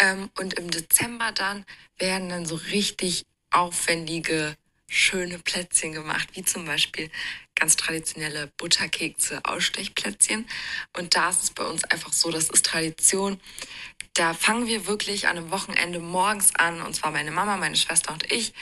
Ähm, 0.00 0.30
und 0.38 0.54
im 0.54 0.70
Dezember 0.70 1.30
dann 1.32 1.64
werden 1.98 2.30
dann 2.30 2.46
so 2.46 2.56
richtig 2.56 3.26
aufwendige, 3.50 4.56
schöne 4.88 5.38
Plätzchen 5.38 5.92
gemacht, 5.92 6.30
wie 6.32 6.42
zum 6.42 6.64
Beispiel 6.64 7.10
ganz 7.54 7.76
traditionelle 7.76 8.50
Butterkekse, 8.56 9.40
Ausstechplätzchen. 9.44 10.48
Und 10.96 11.14
da 11.14 11.28
ist 11.28 11.42
es 11.44 11.50
bei 11.50 11.64
uns 11.64 11.84
einfach 11.84 12.12
so, 12.12 12.30
das 12.30 12.48
ist 12.48 12.66
Tradition. 12.66 13.38
Da 14.14 14.34
fangen 14.34 14.66
wir 14.66 14.86
wirklich 14.86 15.28
an 15.28 15.36
einem 15.36 15.50
Wochenende 15.50 16.00
morgens 16.00 16.54
an, 16.56 16.80
und 16.80 16.94
zwar 16.94 17.12
meine 17.12 17.30
Mama, 17.30 17.56
meine 17.56 17.76
Schwester 17.76 18.12
und 18.12 18.32
ich. 18.32 18.54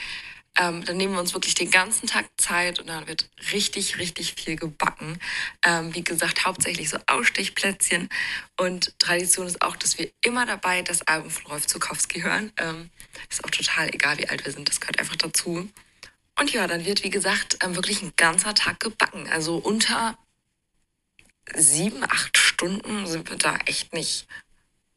Ähm, 0.57 0.83
dann 0.83 0.97
nehmen 0.97 1.13
wir 1.13 1.19
uns 1.19 1.33
wirklich 1.33 1.53
den 1.55 1.71
ganzen 1.71 2.07
Tag 2.07 2.25
Zeit 2.37 2.79
und 2.79 2.87
dann 2.87 3.07
wird 3.07 3.29
richtig, 3.53 3.97
richtig 3.97 4.33
viel 4.33 4.55
gebacken. 4.55 5.19
Ähm, 5.63 5.93
wie 5.93 6.03
gesagt, 6.03 6.45
hauptsächlich 6.45 6.89
so 6.89 6.97
Ausstechplätzchen. 7.07 8.09
Und 8.57 8.97
Tradition 8.99 9.47
ist 9.47 9.61
auch, 9.61 9.75
dass 9.75 9.97
wir 9.97 10.09
immer 10.21 10.45
dabei 10.45 10.81
das 10.81 11.01
Album 11.03 11.29
von 11.29 11.51
Rolf 11.51 11.67
Zukowski 11.67 12.21
hören. 12.21 12.51
Ähm, 12.57 12.89
ist 13.29 13.43
auch 13.43 13.49
total 13.49 13.89
egal, 13.93 14.17
wie 14.17 14.27
alt 14.27 14.43
wir 14.45 14.51
sind, 14.51 14.67
das 14.67 14.79
gehört 14.79 14.99
einfach 14.99 15.15
dazu. 15.15 15.69
Und 16.39 16.51
ja, 16.51 16.67
dann 16.67 16.85
wird, 16.85 17.03
wie 17.03 17.09
gesagt, 17.09 17.57
ähm, 17.63 17.75
wirklich 17.75 18.01
ein 18.01 18.13
ganzer 18.15 18.53
Tag 18.53 18.79
gebacken. 18.79 19.27
Also 19.29 19.57
unter 19.57 20.17
sieben, 21.55 22.03
acht 22.03 22.37
Stunden 22.37 23.07
sind 23.07 23.29
wir 23.29 23.37
da 23.37 23.57
echt 23.65 23.93
nicht 23.93 24.27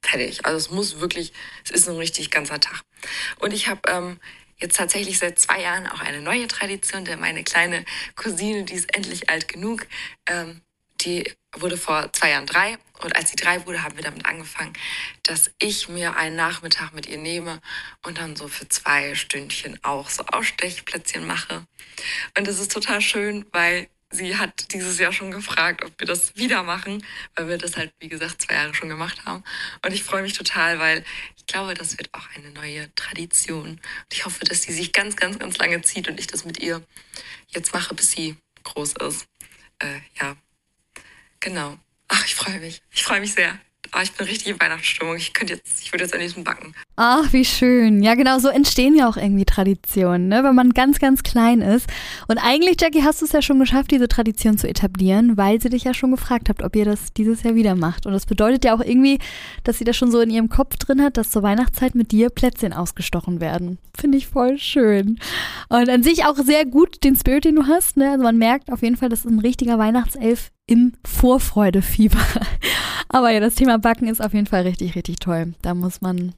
fertig. 0.00 0.44
Also 0.44 0.56
es 0.56 0.70
muss 0.70 1.00
wirklich, 1.00 1.32
es 1.64 1.70
ist 1.70 1.88
ein 1.88 1.96
richtig 1.96 2.30
ganzer 2.30 2.60
Tag. 2.60 2.82
Und 3.38 3.52
ich 3.52 3.68
habe 3.68 3.80
ähm, 3.88 4.20
jetzt 4.62 4.76
tatsächlich 4.76 5.18
seit 5.18 5.38
zwei 5.38 5.62
Jahren 5.62 5.86
auch 5.86 6.00
eine 6.00 6.20
neue 6.20 6.48
Tradition, 6.48 7.04
denn 7.04 7.20
meine 7.20 7.44
kleine 7.44 7.84
Cousine, 8.14 8.64
die 8.64 8.74
ist 8.74 8.94
endlich 8.94 9.28
alt 9.28 9.48
genug, 9.48 9.86
ähm, 10.26 10.62
die 11.02 11.30
wurde 11.56 11.76
vor 11.76 12.12
zwei 12.12 12.30
Jahren 12.30 12.46
drei. 12.46 12.78
Und 13.02 13.16
als 13.16 13.30
sie 13.30 13.36
drei 13.36 13.66
wurde, 13.66 13.82
haben 13.82 13.96
wir 13.96 14.04
damit 14.04 14.24
angefangen, 14.24 14.72
dass 15.24 15.50
ich 15.58 15.88
mir 15.88 16.16
einen 16.16 16.36
Nachmittag 16.36 16.92
mit 16.94 17.06
ihr 17.06 17.18
nehme 17.18 17.60
und 18.04 18.18
dann 18.18 18.36
so 18.36 18.46
für 18.46 18.68
zwei 18.68 19.16
Stündchen 19.16 19.78
auch 19.82 20.08
so 20.08 20.24
Ausstechplätzchen 20.24 21.26
mache. 21.26 21.66
Und 22.38 22.46
das 22.46 22.60
ist 22.60 22.70
total 22.70 23.00
schön, 23.00 23.44
weil 23.50 23.88
sie 24.12 24.36
hat 24.36 24.72
dieses 24.72 24.98
Jahr 24.98 25.12
schon 25.12 25.30
gefragt, 25.30 25.84
ob 25.84 25.98
wir 25.98 26.06
das 26.06 26.36
wieder 26.36 26.62
machen, 26.62 27.04
weil 27.34 27.48
wir 27.48 27.58
das 27.58 27.76
halt, 27.76 27.92
wie 27.98 28.08
gesagt, 28.08 28.42
zwei 28.42 28.54
Jahre 28.54 28.74
schon 28.74 28.88
gemacht 28.88 29.24
haben. 29.24 29.42
Und 29.84 29.92
ich 29.92 30.04
freue 30.04 30.22
mich 30.22 30.34
total, 30.34 30.78
weil 30.78 31.04
ich 31.42 31.52
glaube, 31.52 31.74
das 31.74 31.98
wird 31.98 32.08
auch 32.14 32.28
eine 32.36 32.50
neue 32.50 32.94
Tradition. 32.94 33.70
Und 33.70 33.80
ich 34.12 34.24
hoffe, 34.24 34.44
dass 34.44 34.62
sie 34.62 34.72
sich 34.72 34.92
ganz, 34.92 35.16
ganz, 35.16 35.38
ganz 35.38 35.58
lange 35.58 35.82
zieht 35.82 36.08
und 36.08 36.18
ich 36.18 36.26
das 36.26 36.44
mit 36.44 36.60
ihr 36.60 36.82
jetzt 37.48 37.74
mache, 37.74 37.94
bis 37.94 38.12
sie 38.12 38.36
groß 38.62 38.94
ist. 39.08 39.26
Äh, 39.80 40.00
ja, 40.20 40.36
genau. 41.40 41.78
Ach, 42.08 42.24
ich 42.24 42.34
freue 42.34 42.60
mich. 42.60 42.80
Ich 42.92 43.02
freue 43.02 43.20
mich 43.20 43.34
sehr. 43.34 43.58
Oh, 43.94 44.00
ich 44.02 44.12
bin 44.12 44.26
richtig 44.26 44.48
in 44.48 44.58
Weihnachtsstimmung. 44.58 45.16
Ich 45.16 45.34
könnte 45.34 45.52
jetzt, 45.54 45.82
ich 45.82 45.92
würde 45.92 46.04
jetzt 46.04 46.14
am 46.14 46.20
liebsten 46.20 46.44
backen. 46.44 46.74
Ach, 46.96 47.30
wie 47.34 47.44
schön. 47.44 48.02
Ja, 48.02 48.14
genau, 48.14 48.38
so 48.38 48.48
entstehen 48.48 48.96
ja 48.96 49.06
auch 49.06 49.18
irgendwie 49.18 49.44
Traditionen, 49.44 50.28
ne? 50.28 50.42
wenn 50.44 50.54
man 50.54 50.70
ganz, 50.70 50.98
ganz 50.98 51.22
klein 51.22 51.60
ist. 51.60 51.86
Und 52.26 52.38
eigentlich, 52.38 52.80
Jackie, 52.80 53.02
hast 53.02 53.20
du 53.20 53.26
es 53.26 53.32
ja 53.32 53.42
schon 53.42 53.58
geschafft, 53.58 53.90
diese 53.90 54.08
Tradition 54.08 54.56
zu 54.56 54.66
etablieren, 54.66 55.36
weil 55.36 55.60
sie 55.60 55.68
dich 55.68 55.84
ja 55.84 55.92
schon 55.92 56.10
gefragt 56.10 56.48
hat, 56.48 56.62
ob 56.62 56.74
ihr 56.74 56.86
das 56.86 57.12
dieses 57.12 57.42
Jahr 57.42 57.54
wieder 57.54 57.74
macht. 57.74 58.06
Und 58.06 58.14
das 58.14 58.24
bedeutet 58.24 58.64
ja 58.64 58.74
auch 58.74 58.80
irgendwie, 58.80 59.18
dass 59.64 59.76
sie 59.76 59.84
das 59.84 59.96
schon 59.96 60.10
so 60.10 60.20
in 60.20 60.30
ihrem 60.30 60.48
Kopf 60.48 60.76
drin 60.78 61.02
hat, 61.02 61.18
dass 61.18 61.30
zur 61.30 61.42
Weihnachtszeit 61.42 61.94
mit 61.94 62.12
dir 62.12 62.30
Plätzchen 62.30 62.72
ausgestochen 62.72 63.40
werden. 63.40 63.78
Finde 63.94 64.16
ich 64.16 64.26
voll 64.26 64.56
schön. 64.56 65.18
Und 65.68 65.90
an 65.90 66.02
sich 66.02 66.24
auch 66.24 66.36
sehr 66.36 66.64
gut 66.64 67.04
den 67.04 67.14
Spirit, 67.14 67.44
den 67.44 67.56
du 67.56 67.66
hast. 67.66 67.98
Ne? 67.98 68.10
Also 68.12 68.24
man 68.24 68.38
merkt 68.38 68.72
auf 68.72 68.80
jeden 68.80 68.96
Fall, 68.96 69.10
das 69.10 69.26
ist 69.26 69.30
ein 69.30 69.40
richtiger 69.40 69.78
Weihnachtself 69.78 70.50
im 70.66 70.92
Vorfreudefieber. 71.04 72.18
Aber 73.08 73.30
ja, 73.30 73.40
das 73.40 73.56
Thema 73.56 73.78
Backen 73.78 74.08
ist 74.08 74.22
auf 74.22 74.32
jeden 74.32 74.46
Fall 74.46 74.62
richtig, 74.62 74.94
richtig 74.94 75.16
toll. 75.16 75.52
Da 75.60 75.74
muss 75.74 76.00
man 76.00 76.32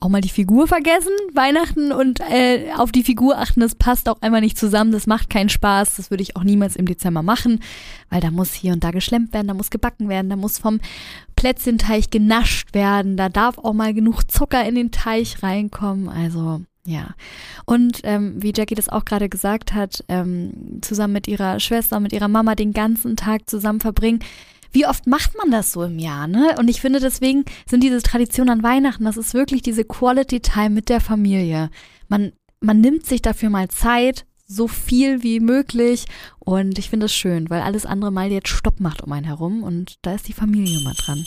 auch 0.00 0.08
mal 0.08 0.20
die 0.20 0.28
Figur 0.28 0.66
vergessen. 0.66 1.12
Weihnachten 1.34 1.92
und 1.92 2.20
äh, 2.20 2.70
auf 2.76 2.92
die 2.92 3.02
Figur 3.02 3.38
achten, 3.38 3.60
das 3.60 3.74
passt 3.74 4.08
auch 4.08 4.20
einmal 4.22 4.40
nicht 4.40 4.58
zusammen. 4.58 4.92
Das 4.92 5.06
macht 5.06 5.30
keinen 5.30 5.48
Spaß. 5.48 5.96
Das 5.96 6.10
würde 6.10 6.22
ich 6.22 6.36
auch 6.36 6.44
niemals 6.44 6.76
im 6.76 6.86
Dezember 6.86 7.22
machen, 7.22 7.60
weil 8.08 8.20
da 8.20 8.30
muss 8.30 8.52
hier 8.54 8.72
und 8.72 8.84
da 8.84 8.90
geschlemmt 8.92 9.32
werden, 9.32 9.48
da 9.48 9.54
muss 9.54 9.70
gebacken 9.70 10.08
werden, 10.08 10.30
da 10.30 10.36
muss 10.36 10.58
vom 10.58 10.80
Plätzchenteich 11.34 12.10
genascht 12.10 12.74
werden, 12.74 13.16
da 13.16 13.28
darf 13.28 13.58
auch 13.58 13.74
mal 13.74 13.92
genug 13.92 14.30
Zucker 14.30 14.66
in 14.66 14.74
den 14.74 14.90
Teich 14.90 15.42
reinkommen. 15.42 16.08
Also 16.08 16.62
ja. 16.86 17.14
Und 17.64 18.00
ähm, 18.04 18.42
wie 18.42 18.52
Jackie 18.54 18.74
das 18.74 18.88
auch 18.88 19.04
gerade 19.04 19.28
gesagt 19.28 19.74
hat, 19.74 20.04
ähm, 20.08 20.80
zusammen 20.80 21.12
mit 21.12 21.28
ihrer 21.28 21.60
Schwester, 21.60 22.00
mit 22.00 22.12
ihrer 22.12 22.28
Mama 22.28 22.54
den 22.54 22.72
ganzen 22.72 23.16
Tag 23.16 23.48
zusammen 23.48 23.80
verbringen. 23.80 24.20
Wie 24.72 24.86
oft 24.86 25.06
macht 25.06 25.36
man 25.36 25.50
das 25.50 25.72
so 25.72 25.84
im 25.84 25.98
Jahr, 25.98 26.26
ne? 26.26 26.54
Und 26.58 26.68
ich 26.68 26.80
finde, 26.80 27.00
deswegen 27.00 27.44
sind 27.68 27.82
diese 27.82 28.02
Traditionen 28.02 28.50
an 28.50 28.62
Weihnachten, 28.62 29.04
das 29.04 29.16
ist 29.16 29.32
wirklich 29.32 29.62
diese 29.62 29.84
Quality 29.84 30.40
Time 30.40 30.70
mit 30.70 30.88
der 30.88 31.00
Familie. 31.00 31.70
Man, 32.08 32.32
man 32.60 32.80
nimmt 32.80 33.06
sich 33.06 33.22
dafür 33.22 33.48
mal 33.48 33.68
Zeit, 33.68 34.26
so 34.46 34.68
viel 34.68 35.22
wie 35.22 35.40
möglich. 35.40 36.04
Und 36.38 36.78
ich 36.78 36.90
finde 36.90 37.06
es 37.06 37.14
schön, 37.14 37.50
weil 37.50 37.62
alles 37.62 37.86
andere 37.86 38.10
mal 38.10 38.30
jetzt 38.30 38.48
Stopp 38.48 38.80
macht 38.80 39.02
um 39.02 39.12
einen 39.12 39.26
herum. 39.26 39.62
Und 39.62 39.96
da 40.02 40.14
ist 40.14 40.28
die 40.28 40.32
Familie 40.32 40.80
immer 40.80 40.94
dran. 40.94 41.24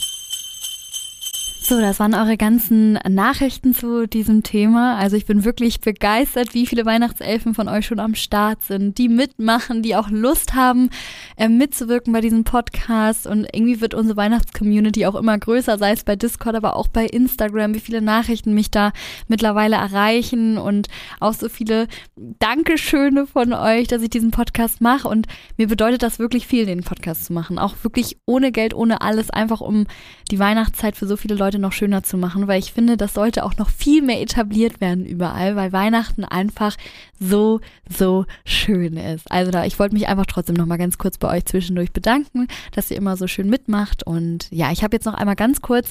So, 1.70 1.80
das 1.80 2.00
waren 2.00 2.14
eure 2.14 2.36
ganzen 2.36 2.94
Nachrichten 3.08 3.74
zu 3.76 4.08
diesem 4.08 4.42
Thema. 4.42 4.96
Also 4.96 5.16
ich 5.16 5.24
bin 5.24 5.44
wirklich 5.44 5.80
begeistert, 5.80 6.52
wie 6.52 6.66
viele 6.66 6.84
Weihnachtselfen 6.84 7.54
von 7.54 7.68
euch 7.68 7.86
schon 7.86 8.00
am 8.00 8.16
Start 8.16 8.64
sind, 8.64 8.98
die 8.98 9.08
mitmachen, 9.08 9.80
die 9.80 9.94
auch 9.94 10.10
Lust 10.10 10.54
haben, 10.54 10.90
äh, 11.36 11.48
mitzuwirken 11.48 12.12
bei 12.12 12.22
diesem 12.22 12.42
Podcast. 12.42 13.28
Und 13.28 13.46
irgendwie 13.52 13.80
wird 13.80 13.94
unsere 13.94 14.16
Weihnachtscommunity 14.16 15.06
auch 15.06 15.14
immer 15.14 15.38
größer, 15.38 15.78
sei 15.78 15.92
es 15.92 16.02
bei 16.02 16.16
Discord, 16.16 16.56
aber 16.56 16.74
auch 16.74 16.88
bei 16.88 17.06
Instagram, 17.06 17.72
wie 17.74 17.78
viele 17.78 18.02
Nachrichten 18.02 18.52
mich 18.52 18.72
da 18.72 18.90
mittlerweile 19.28 19.76
erreichen 19.76 20.58
und 20.58 20.88
auch 21.20 21.34
so 21.34 21.48
viele 21.48 21.86
Dankeschöne 22.16 23.28
von 23.28 23.52
euch, 23.52 23.86
dass 23.86 24.02
ich 24.02 24.10
diesen 24.10 24.32
Podcast 24.32 24.80
mache. 24.80 25.06
Und 25.06 25.28
mir 25.56 25.68
bedeutet 25.68 26.02
das 26.02 26.18
wirklich 26.18 26.48
viel, 26.48 26.66
den 26.66 26.82
Podcast 26.82 27.26
zu 27.26 27.32
machen. 27.32 27.60
Auch 27.60 27.76
wirklich 27.84 28.18
ohne 28.26 28.50
Geld, 28.50 28.74
ohne 28.74 29.02
alles, 29.02 29.30
einfach 29.30 29.60
um 29.60 29.86
die 30.32 30.40
Weihnachtszeit 30.40 30.96
für 30.96 31.06
so 31.06 31.16
viele 31.16 31.36
Leute 31.36 31.59
noch 31.60 31.72
schöner 31.72 32.02
zu 32.02 32.16
machen, 32.16 32.48
weil 32.48 32.58
ich 32.58 32.72
finde, 32.72 32.96
das 32.96 33.14
sollte 33.14 33.44
auch 33.44 33.56
noch 33.56 33.70
viel 33.70 34.02
mehr 34.02 34.20
etabliert 34.20 34.80
werden 34.80 35.04
überall, 35.04 35.56
weil 35.56 35.72
Weihnachten 35.72 36.24
einfach 36.24 36.76
so, 37.18 37.60
so 37.88 38.26
schön 38.44 38.96
ist. 38.96 39.30
Also 39.30 39.50
da, 39.50 39.64
ich 39.64 39.78
wollte 39.78 39.94
mich 39.94 40.08
einfach 40.08 40.26
trotzdem 40.26 40.56
noch 40.56 40.66
mal 40.66 40.78
ganz 40.78 40.98
kurz 40.98 41.18
bei 41.18 41.28
euch 41.36 41.44
zwischendurch 41.44 41.92
bedanken, 41.92 42.48
dass 42.72 42.90
ihr 42.90 42.96
immer 42.96 43.16
so 43.16 43.26
schön 43.26 43.48
mitmacht. 43.48 44.02
Und 44.06 44.48
ja, 44.50 44.72
ich 44.72 44.82
habe 44.82 44.96
jetzt 44.96 45.06
noch 45.06 45.14
einmal 45.14 45.36
ganz 45.36 45.60
kurz 45.60 45.90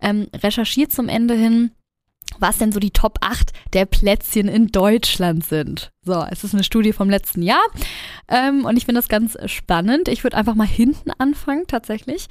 ähm, 0.00 0.28
recherchiert 0.42 0.92
zum 0.92 1.08
Ende 1.08 1.34
hin, 1.34 1.70
was 2.38 2.58
denn 2.58 2.72
so 2.72 2.80
die 2.80 2.90
Top 2.90 3.18
8 3.20 3.52
der 3.72 3.84
Plätzchen 3.84 4.48
in 4.48 4.68
Deutschland 4.68 5.44
sind. 5.44 5.92
So, 6.02 6.24
es 6.30 6.44
ist 6.44 6.54
eine 6.54 6.64
Studie 6.64 6.92
vom 6.92 7.10
letzten 7.10 7.42
Jahr 7.42 7.64
ähm, 8.28 8.64
und 8.64 8.76
ich 8.76 8.86
finde 8.86 9.00
das 9.00 9.08
ganz 9.08 9.36
spannend. 9.46 10.08
Ich 10.08 10.24
würde 10.24 10.36
einfach 10.36 10.54
mal 10.54 10.66
hinten 10.66 11.10
anfangen 11.18 11.66
tatsächlich. 11.66 12.28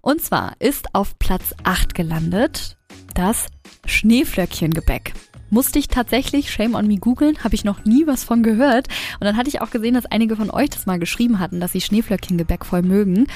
Und 0.00 0.20
zwar 0.20 0.54
ist 0.58 0.94
auf 0.94 1.18
Platz 1.18 1.54
8 1.64 1.94
gelandet 1.94 2.76
das 3.14 3.46
Schneeflöckchengebäck 3.86 5.12
musste 5.52 5.78
ich 5.78 5.88
tatsächlich, 5.88 6.50
shame 6.50 6.74
on 6.74 6.86
me, 6.86 6.96
googeln, 6.96 7.44
habe 7.44 7.54
ich 7.54 7.62
noch 7.62 7.84
nie 7.84 8.06
was 8.06 8.24
von 8.24 8.42
gehört. 8.42 8.88
Und 9.20 9.26
dann 9.26 9.36
hatte 9.36 9.48
ich 9.48 9.60
auch 9.60 9.70
gesehen, 9.70 9.94
dass 9.94 10.06
einige 10.06 10.34
von 10.34 10.50
euch 10.50 10.70
das 10.70 10.86
mal 10.86 10.98
geschrieben 10.98 11.38
hatten, 11.38 11.60
dass 11.60 11.72
sie 11.72 11.82
Schneeflöckchengebäck 11.82 12.64
voll 12.64 12.82
mögen. 12.82 13.26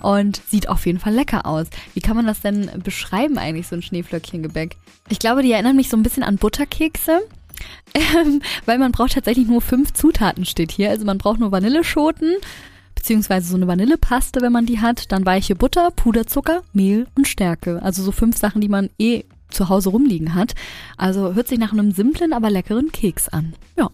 Und 0.00 0.40
sieht 0.48 0.68
auf 0.68 0.86
jeden 0.86 1.00
Fall 1.00 1.14
lecker 1.14 1.46
aus. 1.46 1.66
Wie 1.92 2.00
kann 2.00 2.16
man 2.16 2.26
das 2.26 2.40
denn 2.40 2.70
beschreiben 2.82 3.38
eigentlich, 3.38 3.66
so 3.66 3.74
ein 3.74 3.82
Schneeflöckchengebäck? 3.82 4.76
Ich 5.08 5.18
glaube, 5.18 5.42
die 5.42 5.50
erinnern 5.50 5.76
mich 5.76 5.88
so 5.88 5.96
ein 5.96 6.02
bisschen 6.02 6.22
an 6.22 6.36
Butterkekse. 6.36 7.20
Ähm, 7.94 8.42
weil 8.66 8.78
man 8.78 8.90
braucht 8.90 9.12
tatsächlich 9.12 9.46
nur 9.46 9.60
fünf 9.60 9.92
Zutaten, 9.92 10.44
steht 10.44 10.72
hier. 10.72 10.90
Also 10.90 11.04
man 11.04 11.18
braucht 11.18 11.38
nur 11.38 11.52
Vanilleschoten, 11.52 12.34
beziehungsweise 12.96 13.48
so 13.48 13.54
eine 13.54 13.68
Vanillepaste, 13.68 14.40
wenn 14.40 14.50
man 14.50 14.66
die 14.66 14.80
hat, 14.80 15.12
dann 15.12 15.24
weiche 15.24 15.54
Butter, 15.54 15.92
Puderzucker, 15.92 16.62
Mehl 16.72 17.06
und 17.14 17.28
Stärke. 17.28 17.80
Also 17.82 18.02
so 18.02 18.10
fünf 18.10 18.36
Sachen, 18.36 18.60
die 18.60 18.68
man 18.68 18.90
eh 18.98 19.22
zu 19.50 19.68
Hause 19.68 19.90
rumliegen 19.90 20.34
hat. 20.34 20.54
Also 20.96 21.34
hört 21.34 21.48
sich 21.48 21.58
nach 21.58 21.72
einem 21.72 21.92
simplen, 21.92 22.32
aber 22.32 22.50
leckeren 22.50 22.92
Keks 22.92 23.28
an. 23.28 23.54
Ja. 23.76 23.90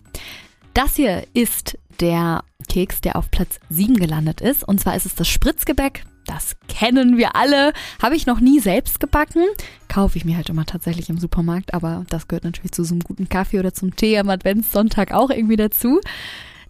Das 0.75 0.97
hier 0.97 1.25
ist 1.35 1.79
der 1.99 2.45
Keks, 2.69 3.01
der 3.01 3.17
auf 3.17 3.31
Platz 3.31 3.59
7 3.69 3.95
gelandet 3.95 4.41
ist. 4.41 4.67
Und 4.67 4.81
zwar 4.81 4.97
ist 4.97 5.07
es 5.07 5.15
das 5.15 5.29
Spritzgebäck. 5.29 6.05
Das 6.27 6.57
kennen 6.69 7.17
wir 7.17 7.35
alle. 7.35 7.73
Habe 8.01 8.15
ich 8.15 8.27
noch 8.27 8.41
nie 8.41 8.61
selbst 8.61 9.01
gebacken. 9.01 9.45
Kaufe 9.89 10.17
ich 10.17 10.25
mir 10.25 10.37
halt 10.37 10.49
immer 10.49 10.65
tatsächlich 10.65 11.11
im 11.11 11.19
Supermarkt. 11.19 11.75
Aber 11.75 12.05
das 12.09 12.29
gehört 12.29 12.45
natürlich 12.45 12.73
zu 12.73 12.85
so 12.85 12.95
einem 12.95 13.03
guten 13.03 13.29
Kaffee 13.29 13.59
oder 13.59 13.75
zum 13.75 13.97
Tee 13.97 14.19
am 14.19 14.31
Adventssonntag 14.31 15.13
auch 15.13 15.31
irgendwie 15.31 15.57
dazu. 15.57 16.01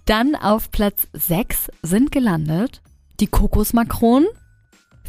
Dann 0.06 0.34
auf 0.34 0.70
Platz 0.70 1.08
6 1.12 1.70
sind 1.82 2.10
gelandet 2.10 2.80
die 3.20 3.26
Kokosmakronen. 3.26 4.28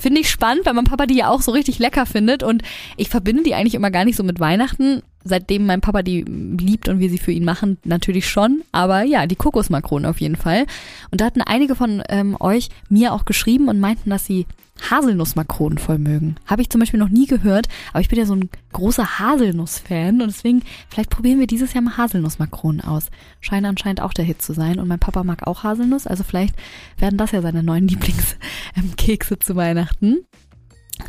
Finde 0.01 0.21
ich 0.21 0.31
spannend, 0.31 0.65
weil 0.65 0.73
mein 0.73 0.85
Papa 0.85 1.05
die 1.05 1.17
ja 1.17 1.29
auch 1.29 1.41
so 1.43 1.51
richtig 1.51 1.77
lecker 1.77 2.07
findet 2.07 2.41
und 2.41 2.63
ich 2.97 3.07
verbinde 3.07 3.43
die 3.43 3.53
eigentlich 3.53 3.75
immer 3.75 3.91
gar 3.91 4.03
nicht 4.03 4.15
so 4.15 4.23
mit 4.23 4.39
Weihnachten. 4.39 5.03
Seitdem 5.23 5.65
mein 5.65 5.81
Papa 5.81 6.01
die 6.01 6.21
liebt 6.23 6.89
und 6.89 6.99
wir 6.99 7.09
sie 7.09 7.17
für 7.17 7.31
ihn 7.31 7.45
machen, 7.45 7.77
natürlich 7.83 8.29
schon. 8.29 8.63
Aber 8.71 9.03
ja, 9.03 9.27
die 9.27 9.35
Kokosmakronen 9.35 10.09
auf 10.09 10.21
jeden 10.21 10.35
Fall. 10.35 10.65
Und 11.11 11.21
da 11.21 11.25
hatten 11.25 11.41
einige 11.41 11.75
von 11.75 12.01
ähm, 12.09 12.37
euch 12.39 12.69
mir 12.89 13.13
auch 13.13 13.25
geschrieben 13.25 13.67
und 13.67 13.79
meinten, 13.79 14.09
dass 14.09 14.25
sie 14.25 14.45
Haselnussmakronen 14.89 15.77
voll 15.77 15.99
mögen. 15.99 16.35
Habe 16.45 16.61
ich 16.61 16.69
zum 16.69 16.79
Beispiel 16.79 16.99
noch 16.99 17.09
nie 17.09 17.27
gehört, 17.27 17.67
aber 17.91 18.01
ich 18.01 18.09
bin 18.09 18.17
ja 18.17 18.25
so 18.25 18.35
ein 18.35 18.49
großer 18.71 19.19
Haselnuss-Fan 19.19 20.21
und 20.21 20.27
deswegen, 20.27 20.63
vielleicht 20.89 21.09
probieren 21.09 21.39
wir 21.39 21.47
dieses 21.47 21.73
Jahr 21.73 21.83
mal 21.83 21.97
Haselnussmakronen 21.97 22.81
aus. 22.81 23.07
Scheint 23.41 23.65
anscheinend 23.65 24.01
auch 24.01 24.13
der 24.13 24.25
Hit 24.25 24.41
zu 24.41 24.53
sein 24.53 24.79
und 24.79 24.87
mein 24.87 24.99
Papa 24.99 25.23
mag 25.23 25.45
auch 25.45 25.63
Haselnuss, 25.63 26.07
also 26.07 26.23
vielleicht 26.23 26.55
werden 26.97 27.17
das 27.17 27.31
ja 27.31 27.41
seine 27.41 27.63
neuen 27.63 27.87
Lieblingskekse 27.87 29.39
zu 29.39 29.55
Weihnachten. 29.55 30.25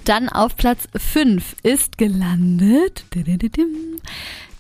Dann 0.05 0.29
auf 0.29 0.57
Platz 0.57 0.89
5 0.97 1.57
ist 1.63 1.99
gelandet 1.99 3.05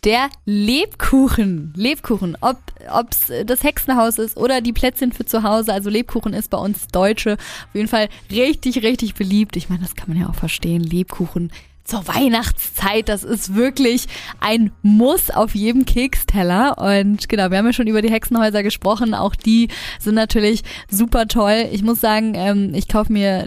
der 0.04 0.30
Lebkuchen. 0.44 1.72
Lebkuchen. 1.76 2.36
Ob 2.40 2.58
ob's 2.92 3.32
das 3.46 3.62
Hexenhaus 3.62 4.18
ist 4.18 4.36
oder 4.36 4.60
die 4.60 4.72
Plätzchen 4.72 5.12
für 5.12 5.24
zu 5.24 5.44
Hause. 5.44 5.72
Also 5.72 5.90
Lebkuchen 5.90 6.34
ist 6.34 6.50
bei 6.50 6.58
uns 6.58 6.88
Deutsche 6.88 7.34
auf 7.34 7.74
jeden 7.74 7.88
Fall 7.88 8.08
richtig, 8.30 8.82
richtig 8.82 9.14
beliebt. 9.14 9.56
Ich 9.56 9.68
meine, 9.68 9.82
das 9.82 9.94
kann 9.94 10.08
man 10.08 10.20
ja 10.20 10.28
auch 10.28 10.34
verstehen. 10.34 10.82
Lebkuchen 10.82 11.52
zur 11.84 12.06
Weihnachtszeit. 12.08 13.08
Das 13.08 13.22
ist 13.22 13.54
wirklich 13.54 14.06
ein 14.40 14.72
Muss 14.82 15.30
auf 15.30 15.54
jedem 15.54 15.84
Keksteller. 15.84 16.78
Und 16.78 17.28
genau, 17.28 17.50
wir 17.50 17.58
haben 17.58 17.66
ja 17.66 17.72
schon 17.72 17.86
über 17.86 18.02
die 18.02 18.10
Hexenhäuser 18.10 18.62
gesprochen. 18.62 19.14
Auch 19.14 19.36
die 19.36 19.68
sind 20.00 20.14
natürlich 20.14 20.62
super 20.90 21.28
toll. 21.28 21.68
Ich 21.70 21.82
muss 21.82 22.00
sagen, 22.00 22.34
ähm, 22.34 22.74
ich 22.74 22.88
kaufe 22.88 23.12
mir 23.12 23.46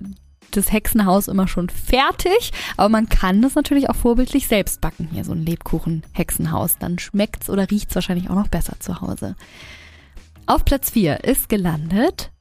das 0.58 0.72
Hexenhaus 0.72 1.28
immer 1.28 1.48
schon 1.48 1.70
fertig, 1.70 2.52
aber 2.78 2.90
man 2.90 3.10
kann 3.10 3.42
das 3.42 3.56
natürlich 3.56 3.90
auch 3.90 3.96
vorbildlich 3.96 4.48
selbst 4.48 4.82
backen. 4.82 5.10
Hier 5.12 5.24
so 5.24 5.32
ein 5.32 5.46
Lebkuchen-Hexenhaus. 5.46 6.78
Dann 6.80 7.00
schmeckt's 7.00 7.50
oder 7.50 7.70
riecht's 7.70 7.96
wahrscheinlich 7.96 8.30
auch 8.30 8.36
noch 8.36 8.48
besser 8.48 8.80
zu 8.80 9.02
Hause. 9.02 9.36
Auf 10.46 10.66
Platz 10.66 10.92
4 10.92 11.24
ist 11.24 11.50
gelandet 11.50 12.32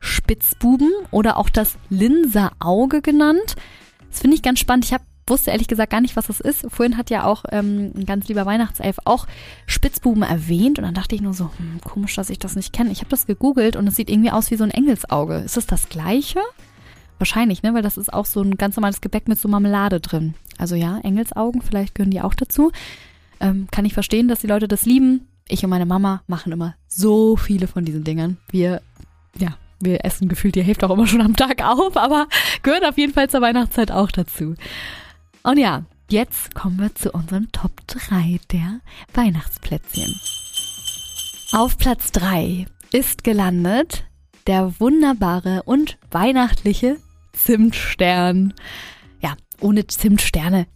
Spitzbuben 0.00 0.90
oder 1.10 1.38
auch 1.38 1.48
das 1.48 1.76
Linser 1.88 2.52
Auge 2.60 3.00
genannt. 3.00 3.56
Das 4.10 4.20
finde 4.20 4.36
ich 4.36 4.42
ganz 4.42 4.60
spannend. 4.60 4.84
Ich 4.84 4.92
habe 4.92 5.04
wusste 5.26 5.50
ehrlich 5.50 5.68
gesagt 5.68 5.90
gar 5.90 6.00
nicht, 6.00 6.16
was 6.16 6.26
das 6.26 6.40
ist. 6.40 6.66
Vorhin 6.68 6.96
hat 6.96 7.10
ja 7.10 7.24
auch 7.24 7.44
ähm, 7.50 7.92
ein 7.94 8.06
ganz 8.06 8.28
lieber 8.28 8.46
Weihnachtself 8.46 8.98
auch 9.04 9.26
Spitzbuben 9.66 10.22
erwähnt 10.22 10.78
und 10.78 10.84
dann 10.84 10.94
dachte 10.94 11.14
ich 11.14 11.22
nur 11.22 11.32
so, 11.32 11.50
hm, 11.56 11.80
komisch, 11.82 12.14
dass 12.14 12.30
ich 12.30 12.38
das 12.38 12.56
nicht 12.56 12.72
kenne. 12.72 12.90
Ich 12.90 13.00
habe 13.00 13.10
das 13.10 13.26
gegoogelt 13.26 13.76
und 13.76 13.86
es 13.86 13.96
sieht 13.96 14.10
irgendwie 14.10 14.30
aus 14.30 14.50
wie 14.50 14.56
so 14.56 14.64
ein 14.64 14.70
Engelsauge. 14.70 15.36
Ist 15.36 15.56
das 15.56 15.66
das 15.66 15.88
gleiche? 15.88 16.40
Wahrscheinlich, 17.18 17.62
ne? 17.62 17.74
Weil 17.74 17.82
das 17.82 17.96
ist 17.96 18.12
auch 18.12 18.26
so 18.26 18.42
ein 18.42 18.56
ganz 18.56 18.76
normales 18.76 19.00
Gebäck 19.00 19.28
mit 19.28 19.38
so 19.38 19.48
Marmelade 19.48 20.00
drin. 20.00 20.34
Also 20.58 20.74
ja, 20.74 20.98
Engelsaugen, 20.98 21.62
vielleicht 21.62 21.94
gehören 21.94 22.10
die 22.10 22.20
auch 22.20 22.34
dazu. 22.34 22.72
Ähm, 23.40 23.68
kann 23.70 23.84
ich 23.84 23.94
verstehen, 23.94 24.28
dass 24.28 24.40
die 24.40 24.46
Leute 24.46 24.68
das 24.68 24.86
lieben. 24.86 25.28
Ich 25.48 25.62
und 25.62 25.70
meine 25.70 25.86
Mama 25.86 26.22
machen 26.26 26.52
immer 26.52 26.74
so 26.88 27.36
viele 27.36 27.66
von 27.66 27.84
diesen 27.84 28.04
Dingern. 28.04 28.38
Wir, 28.50 28.80
ja, 29.38 29.56
wir 29.80 30.04
essen 30.04 30.28
gefühlt 30.28 30.54
die 30.54 30.62
Hälfte 30.62 30.88
auch 30.88 30.94
immer 30.94 31.06
schon 31.06 31.20
am 31.20 31.36
Tag 31.36 31.62
auf, 31.62 31.96
aber 31.96 32.28
gehört 32.62 32.84
auf 32.84 32.96
jeden 32.96 33.12
Fall 33.12 33.28
zur 33.28 33.42
Weihnachtszeit 33.42 33.90
auch 33.90 34.10
dazu. 34.10 34.54
Und 35.42 35.58
ja, 35.58 35.84
jetzt 36.08 36.54
kommen 36.54 36.78
wir 36.78 36.94
zu 36.94 37.12
unserem 37.12 37.52
Top 37.52 37.86
3 37.86 38.40
der 38.50 38.80
Weihnachtsplätzchen. 39.12 40.18
Auf 41.52 41.76
Platz 41.76 42.10
3 42.12 42.66
ist 42.92 43.24
gelandet 43.24 44.04
der 44.46 44.78
wunderbare 44.80 45.62
und 45.64 45.98
weihnachtliche 46.10 46.96
Zimtstern. 47.34 48.54
Ja, 49.20 49.34
ohne 49.60 49.86
Zimtsterne 49.86 50.66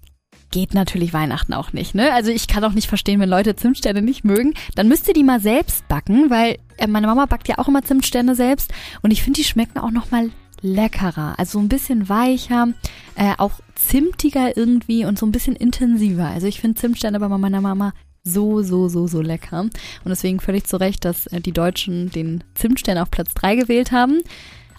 geht 0.51 0.75
natürlich 0.75 1.13
Weihnachten 1.13 1.53
auch 1.53 1.73
nicht, 1.73 1.95
ne? 1.95 2.13
Also 2.15 2.31
ich 2.31 2.49
kann 2.49 2.65
auch 2.65 2.73
nicht 2.73 2.89
verstehen, 2.89 3.21
wenn 3.21 3.29
Leute 3.29 3.55
Zimtsterne 3.57 4.03
nicht 4.03 4.25
mögen, 4.25 4.55
dann 4.75 4.89
müsst 4.89 5.07
ihr 5.09 5.15
die 5.15 5.25
mal 5.25 5.41
selbst 5.41 5.87
backen, 5.89 6.31
weil 6.31 6.59
äh, 6.79 6.87
meine 6.87 7.07
Mama 7.07 7.27
backt 7.27 7.49
ja 7.49 7.59
auch 7.59 7.69
immer 7.69 7.83
Zimtsterne 7.83 8.35
selbst 8.35 8.73
und 9.03 9.11
ich 9.11 9.23
finde, 9.23 9.39
die 9.39 9.45
schmecken 9.45 9.79
auch 9.79 9.91
noch 9.91 10.11
mal 10.11 10.31
leckerer, 10.61 11.39
also 11.39 11.59
ein 11.59 11.69
bisschen 11.69 12.09
weicher, 12.09 12.69
äh, 13.15 13.35
auch 13.39 13.61
zimtiger 13.75 14.57
irgendwie 14.57 15.05
und 15.05 15.19
so 15.19 15.27
ein 15.27 15.33
bisschen 15.33 15.55
intensiver. 15.55 16.27
Also 16.27 16.47
ich 16.47 16.61
finde 16.61 16.81
Zimtsterne 16.81 17.21
bei 17.21 17.29
meiner 17.29 17.61
Mama 17.61 17.93
so, 18.25 18.63
so, 18.63 18.89
so, 18.89 19.07
so 19.07 19.23
lecker. 19.23 19.61
Und 19.61 19.73
deswegen 20.07 20.41
völlig 20.41 20.67
zu 20.67 20.77
Recht, 20.79 21.05
dass 21.05 21.27
äh, 21.29 21.41
die 21.41 21.53
Deutschen 21.53 22.11
den 22.11 22.45
Zimtstern 22.55 22.99
auf 22.99 23.11
Platz 23.11 23.35
3 23.35 23.57
gewählt 23.57 23.93
haben. 23.93 24.21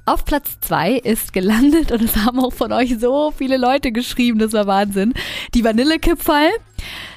Auf 0.09 0.25
Platz 0.25 0.57
2 0.61 0.93
ist 0.93 1.33
gelandet, 1.33 1.91
und 1.91 2.01
es 2.01 2.15
haben 2.15 2.39
auch 2.39 2.51
von 2.51 2.73
euch 2.73 2.97
so 2.97 3.29
viele 3.29 3.57
Leute 3.57 3.91
geschrieben, 3.91 4.39
das 4.39 4.53
war 4.53 4.65
Wahnsinn, 4.65 5.13
die 5.53 5.63
Vanillekipferl. 5.63 6.49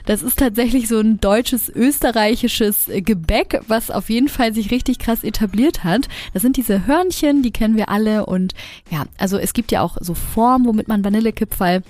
Das 0.04 0.22
ist 0.22 0.38
tatsächlich 0.38 0.88
so 0.88 1.00
ein 1.00 1.18
deutsches, 1.18 1.70
österreichisches 1.70 2.90
Gebäck, 2.94 3.62
was 3.66 3.90
auf 3.90 4.10
jeden 4.10 4.28
Fall 4.28 4.52
sich 4.52 4.70
richtig 4.70 4.98
krass 4.98 5.24
etabliert 5.24 5.84
hat. 5.84 6.08
Das 6.34 6.42
sind 6.42 6.58
diese 6.58 6.86
Hörnchen, 6.86 7.42
die 7.42 7.50
kennen 7.50 7.78
wir 7.78 7.88
alle 7.88 8.26
und 8.26 8.52
ja, 8.90 9.04
also 9.16 9.38
es 9.38 9.54
gibt 9.54 9.72
ja 9.72 9.80
auch 9.80 9.96
so 9.98 10.12
Formen, 10.12 10.66
womit 10.66 10.86
man 10.86 11.02
Vanillekipferl 11.02 11.82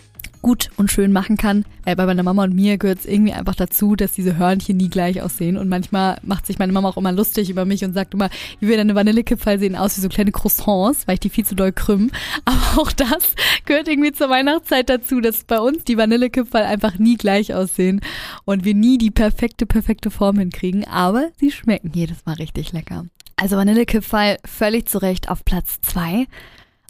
gut 0.43 0.71
und 0.77 0.91
schön 0.91 1.13
machen 1.13 1.37
kann. 1.37 1.65
Äh, 1.85 1.97
bei 1.97 2.05
meiner 2.05 2.23
Mama 2.23 2.45
und 2.45 2.55
mir 2.55 2.77
gehört 2.77 2.99
es 2.99 3.07
irgendwie 3.07 3.33
einfach 3.33 3.55
dazu, 3.55 3.97
dass 3.97 4.13
diese 4.13 4.37
Hörnchen 4.37 4.77
nie 4.77 4.91
gleich 4.91 5.23
aussehen. 5.23 5.57
Und 5.57 5.69
manchmal 5.69 6.19
macht 6.23 6.47
sich 6.47 6.59
meine 6.59 6.73
Mama 6.73 6.89
auch 6.89 6.97
immer 6.97 7.13
lustig 7.13 7.49
über 7.49 7.65
mich 7.65 7.85
und 7.85 7.95
sagt 7.95 8.15
immer, 8.15 8.29
wie 8.61 8.69
wir 8.69 8.77
deine 8.77 8.95
Vanillekipferl 8.95 9.59
sehen 9.59 9.77
aus 9.77 9.97
wie 9.97 10.03
so 10.03 10.09
kleine 10.09 10.33
Croissants, 10.33 11.07
weil 11.07 11.15
ich 11.15 11.21
die 11.21 11.31
viel 11.31 11.47
zu 11.47 11.55
doll 11.55 11.73
krümmen. 11.73 12.11
Aber 12.45 12.83
auch 12.83 12.93
das 12.93 13.35
gehört 13.65 13.89
irgendwie 13.89 14.13
zur 14.13 14.29
Weihnachtszeit 14.29 14.89
dazu, 14.89 15.21
dass 15.21 15.45
bei 15.45 15.61
uns 15.61 15.85
die 15.85 15.97
Vanillekipferl 15.97 16.65
einfach 16.65 16.99
nie 16.99 17.17
gleich 17.17 17.55
aussehen 17.55 18.01
und 18.45 18.65
wir 18.65 18.75
nie 18.75 18.99
die 18.99 19.11
perfekte, 19.11 19.67
perfekte 19.67 20.11
Form 20.11 20.39
hinkriegen. 20.39 20.85
Aber 20.85 21.31
sie 21.39 21.51
schmecken 21.51 21.93
jedes 21.95 22.27
Mal 22.27 22.35
richtig 22.35 22.73
lecker. 22.73 23.07
Also 23.37 23.57
Vanillekipferl 23.57 24.37
völlig 24.45 24.87
zu 24.87 24.99
Recht 24.99 25.29
auf 25.31 25.45
Platz 25.45 25.81
zwei. 25.81 26.27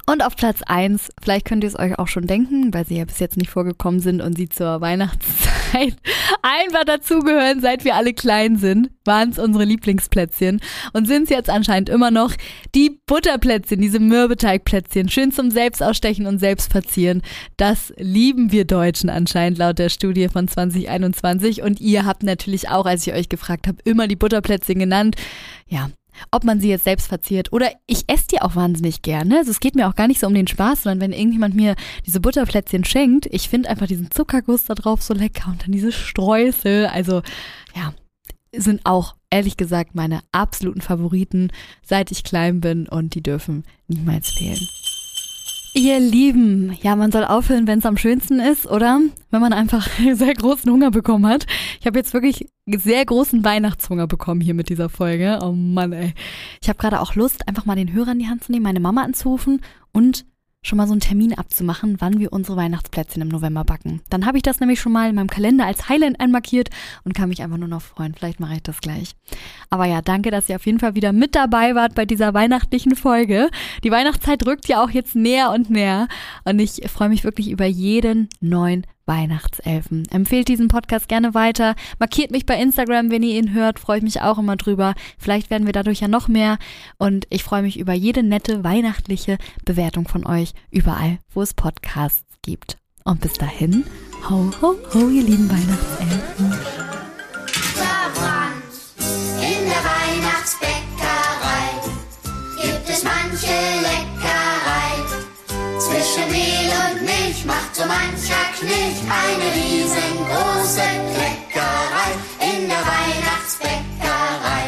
Und 0.04 0.24
auf 0.24 0.34
Platz 0.34 0.62
eins, 0.66 1.10
vielleicht 1.22 1.46
könnt 1.46 1.62
ihr 1.62 1.68
es 1.68 1.78
euch 1.78 1.98
auch 1.98 2.08
schon 2.08 2.26
denken, 2.26 2.74
weil 2.74 2.84
sie 2.84 2.98
ja 2.98 3.04
bis 3.04 3.20
jetzt 3.20 3.36
nicht 3.36 3.50
vorgekommen 3.50 4.00
sind 4.00 4.20
und 4.20 4.36
sie 4.36 4.48
zur 4.48 4.80
Weihnachtszeit 4.80 5.96
einfach 6.42 6.84
dazugehören, 6.84 7.60
seit 7.60 7.84
wir 7.84 7.94
alle 7.94 8.12
klein 8.12 8.56
sind, 8.56 8.90
waren 9.04 9.30
es 9.30 9.38
unsere 9.38 9.64
Lieblingsplätzchen 9.64 10.60
und 10.92 11.06
sind 11.06 11.24
es 11.24 11.30
jetzt 11.30 11.48
anscheinend 11.48 11.88
immer 11.88 12.10
noch 12.10 12.34
die 12.74 12.98
Butterplätzchen, 13.06 13.80
diese 13.80 14.00
Mürbeteigplätzchen, 14.00 15.08
schön 15.08 15.30
zum 15.30 15.52
Selbstausstechen 15.52 16.26
und 16.26 16.40
Selbstverzieren. 16.40 17.22
Das 17.56 17.92
lieben 17.96 18.50
wir 18.50 18.64
Deutschen 18.64 19.08
anscheinend 19.08 19.58
laut 19.58 19.78
der 19.78 19.88
Studie 19.88 20.28
von 20.28 20.48
2021 20.48 21.62
und 21.62 21.80
ihr 21.80 22.04
habt 22.04 22.24
natürlich 22.24 22.68
auch, 22.68 22.86
als 22.86 23.06
ich 23.06 23.14
euch 23.14 23.28
gefragt 23.28 23.68
habe, 23.68 23.78
immer 23.84 24.08
die 24.08 24.16
Butterplätzchen 24.16 24.80
genannt. 24.80 25.14
Ja, 25.68 25.90
ob 26.30 26.44
man 26.44 26.60
sie 26.60 26.68
jetzt 26.68 26.84
selbst 26.84 27.08
verziert 27.08 27.52
oder 27.52 27.70
ich 27.86 28.04
esse 28.08 28.28
die 28.28 28.40
auch 28.40 28.56
wahnsinnig 28.56 29.02
gerne. 29.02 29.38
Also 29.38 29.50
es 29.50 29.60
geht 29.60 29.74
mir 29.74 29.88
auch 29.88 29.94
gar 29.94 30.08
nicht 30.08 30.20
so 30.20 30.26
um 30.26 30.34
den 30.34 30.46
Spaß, 30.46 30.84
sondern 30.84 31.00
wenn 31.00 31.18
irgendjemand 31.18 31.54
mir 31.54 31.74
diese 32.06 32.20
Butterplätzchen 32.20 32.84
schenkt, 32.84 33.26
ich 33.26 33.48
finde 33.48 33.68
einfach 33.68 33.86
diesen 33.86 34.10
Zuckerguss 34.10 34.64
da 34.64 34.74
drauf 34.74 35.02
so 35.02 35.14
lecker 35.14 35.50
und 35.50 35.62
dann 35.62 35.72
diese 35.72 35.92
Streusel. 35.92 36.86
Also 36.86 37.22
ja, 37.74 37.94
sind 38.54 38.82
auch 38.84 39.16
ehrlich 39.30 39.56
gesagt 39.56 39.94
meine 39.94 40.20
absoluten 40.30 40.82
Favoriten, 40.82 41.50
seit 41.82 42.10
ich 42.10 42.22
klein 42.22 42.60
bin 42.60 42.86
und 42.88 43.14
die 43.14 43.22
dürfen 43.22 43.64
niemals 43.88 44.30
fehlen. 44.30 44.60
Ihr 45.74 46.00
Lieben, 46.00 46.76
ja, 46.82 46.96
man 46.96 47.10
soll 47.10 47.24
aufhören, 47.24 47.66
wenn 47.66 47.78
es 47.78 47.86
am 47.86 47.96
schönsten 47.96 48.40
ist, 48.40 48.66
oder? 48.66 49.00
Wenn 49.30 49.40
man 49.40 49.54
einfach 49.54 49.88
sehr 50.12 50.34
großen 50.34 50.70
Hunger 50.70 50.90
bekommen 50.90 51.26
hat. 51.26 51.46
Ich 51.80 51.86
habe 51.86 51.98
jetzt 51.98 52.12
wirklich 52.12 52.46
sehr 52.66 53.02
großen 53.06 53.42
Weihnachtshunger 53.42 54.06
bekommen 54.06 54.42
hier 54.42 54.52
mit 54.52 54.68
dieser 54.68 54.90
Folge. 54.90 55.38
Oh 55.42 55.52
Mann, 55.52 55.94
ey. 55.94 56.12
Ich 56.60 56.68
habe 56.68 56.78
gerade 56.78 57.00
auch 57.00 57.14
Lust, 57.14 57.48
einfach 57.48 57.64
mal 57.64 57.76
den 57.76 57.94
Hörer 57.94 58.12
in 58.12 58.18
die 58.18 58.28
Hand 58.28 58.44
zu 58.44 58.52
nehmen, 58.52 58.64
meine 58.64 58.80
Mama 58.80 59.02
anzurufen 59.02 59.62
und 59.92 60.26
schon 60.64 60.76
mal 60.76 60.86
so 60.86 60.92
einen 60.92 61.00
Termin 61.00 61.34
abzumachen, 61.34 62.00
wann 62.00 62.20
wir 62.20 62.32
unsere 62.32 62.56
Weihnachtsplätzchen 62.56 63.20
im 63.20 63.28
November 63.28 63.64
backen. 63.64 64.00
Dann 64.10 64.26
habe 64.26 64.36
ich 64.36 64.44
das 64.44 64.60
nämlich 64.60 64.80
schon 64.80 64.92
mal 64.92 65.08
in 65.08 65.16
meinem 65.16 65.28
Kalender 65.28 65.66
als 65.66 65.88
Highlight 65.88 66.20
einmarkiert 66.20 66.70
und 67.04 67.14
kann 67.14 67.28
mich 67.28 67.42
einfach 67.42 67.56
nur 67.56 67.68
noch 67.68 67.82
freuen. 67.82 68.14
Vielleicht 68.14 68.38
mache 68.38 68.54
ich 68.54 68.62
das 68.62 68.80
gleich. 68.80 69.14
Aber 69.70 69.86
ja, 69.86 70.02
danke, 70.02 70.30
dass 70.30 70.48
ihr 70.48 70.56
auf 70.56 70.66
jeden 70.66 70.78
Fall 70.78 70.94
wieder 70.94 71.12
mit 71.12 71.34
dabei 71.34 71.74
wart 71.74 71.96
bei 71.96 72.06
dieser 72.06 72.32
weihnachtlichen 72.32 72.94
Folge. 72.94 73.50
Die 73.82 73.90
Weihnachtszeit 73.90 74.46
rückt 74.46 74.68
ja 74.68 74.82
auch 74.82 74.90
jetzt 74.90 75.16
näher 75.16 75.50
und 75.50 75.68
näher 75.68 76.06
und 76.44 76.60
ich 76.60 76.80
freue 76.88 77.08
mich 77.08 77.24
wirklich 77.24 77.50
über 77.50 77.66
jeden 77.66 78.28
neuen 78.40 78.86
Weihnachtselfen. 79.12 80.08
Empfehlt 80.10 80.48
diesen 80.48 80.68
Podcast 80.68 81.06
gerne 81.06 81.34
weiter. 81.34 81.74
Markiert 81.98 82.30
mich 82.30 82.46
bei 82.46 82.58
Instagram, 82.58 83.10
wenn 83.10 83.22
ihr 83.22 83.38
ihn 83.38 83.52
hört. 83.52 83.78
Freue 83.78 83.98
ich 83.98 84.02
mich 84.02 84.22
auch 84.22 84.38
immer 84.38 84.56
drüber. 84.56 84.94
Vielleicht 85.18 85.50
werden 85.50 85.66
wir 85.66 85.74
dadurch 85.74 86.00
ja 86.00 86.08
noch 86.08 86.28
mehr. 86.28 86.56
Und 86.96 87.26
ich 87.28 87.44
freue 87.44 87.60
mich 87.60 87.78
über 87.78 87.92
jede 87.92 88.22
nette 88.22 88.64
weihnachtliche 88.64 89.36
Bewertung 89.66 90.08
von 90.08 90.26
euch 90.26 90.54
überall, 90.70 91.18
wo 91.30 91.42
es 91.42 91.52
Podcasts 91.52 92.24
gibt. 92.40 92.78
Und 93.04 93.20
bis 93.20 93.34
dahin, 93.34 93.84
ho, 94.30 94.50
ho, 94.62 94.76
ho, 94.94 95.08
ihr 95.10 95.24
lieben 95.24 95.50
Weihnachtselfen. 95.50 96.46
In 99.42 99.64
der 99.68 99.82
Weihnachtsbäckerei 99.92 101.68
gibt 102.62 102.88
es 102.88 103.04
manche 103.04 103.58
Leckerei. 103.82 104.92
Zwischen 105.78 106.30
Milch 106.30 106.61
macht 107.44 107.74
so 107.74 107.84
mancher 107.86 108.44
Knilch 108.58 109.00
eine 109.08 109.48
riesengroße 109.54 110.86
Kleckerei 111.12 112.10
in 112.40 112.68
der 112.68 112.78
Weihnachtsbäckerei. 112.78 114.64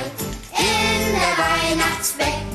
In 0.59 1.13
der 1.13 1.35
Weihnachtsbäckerei. 1.45 2.54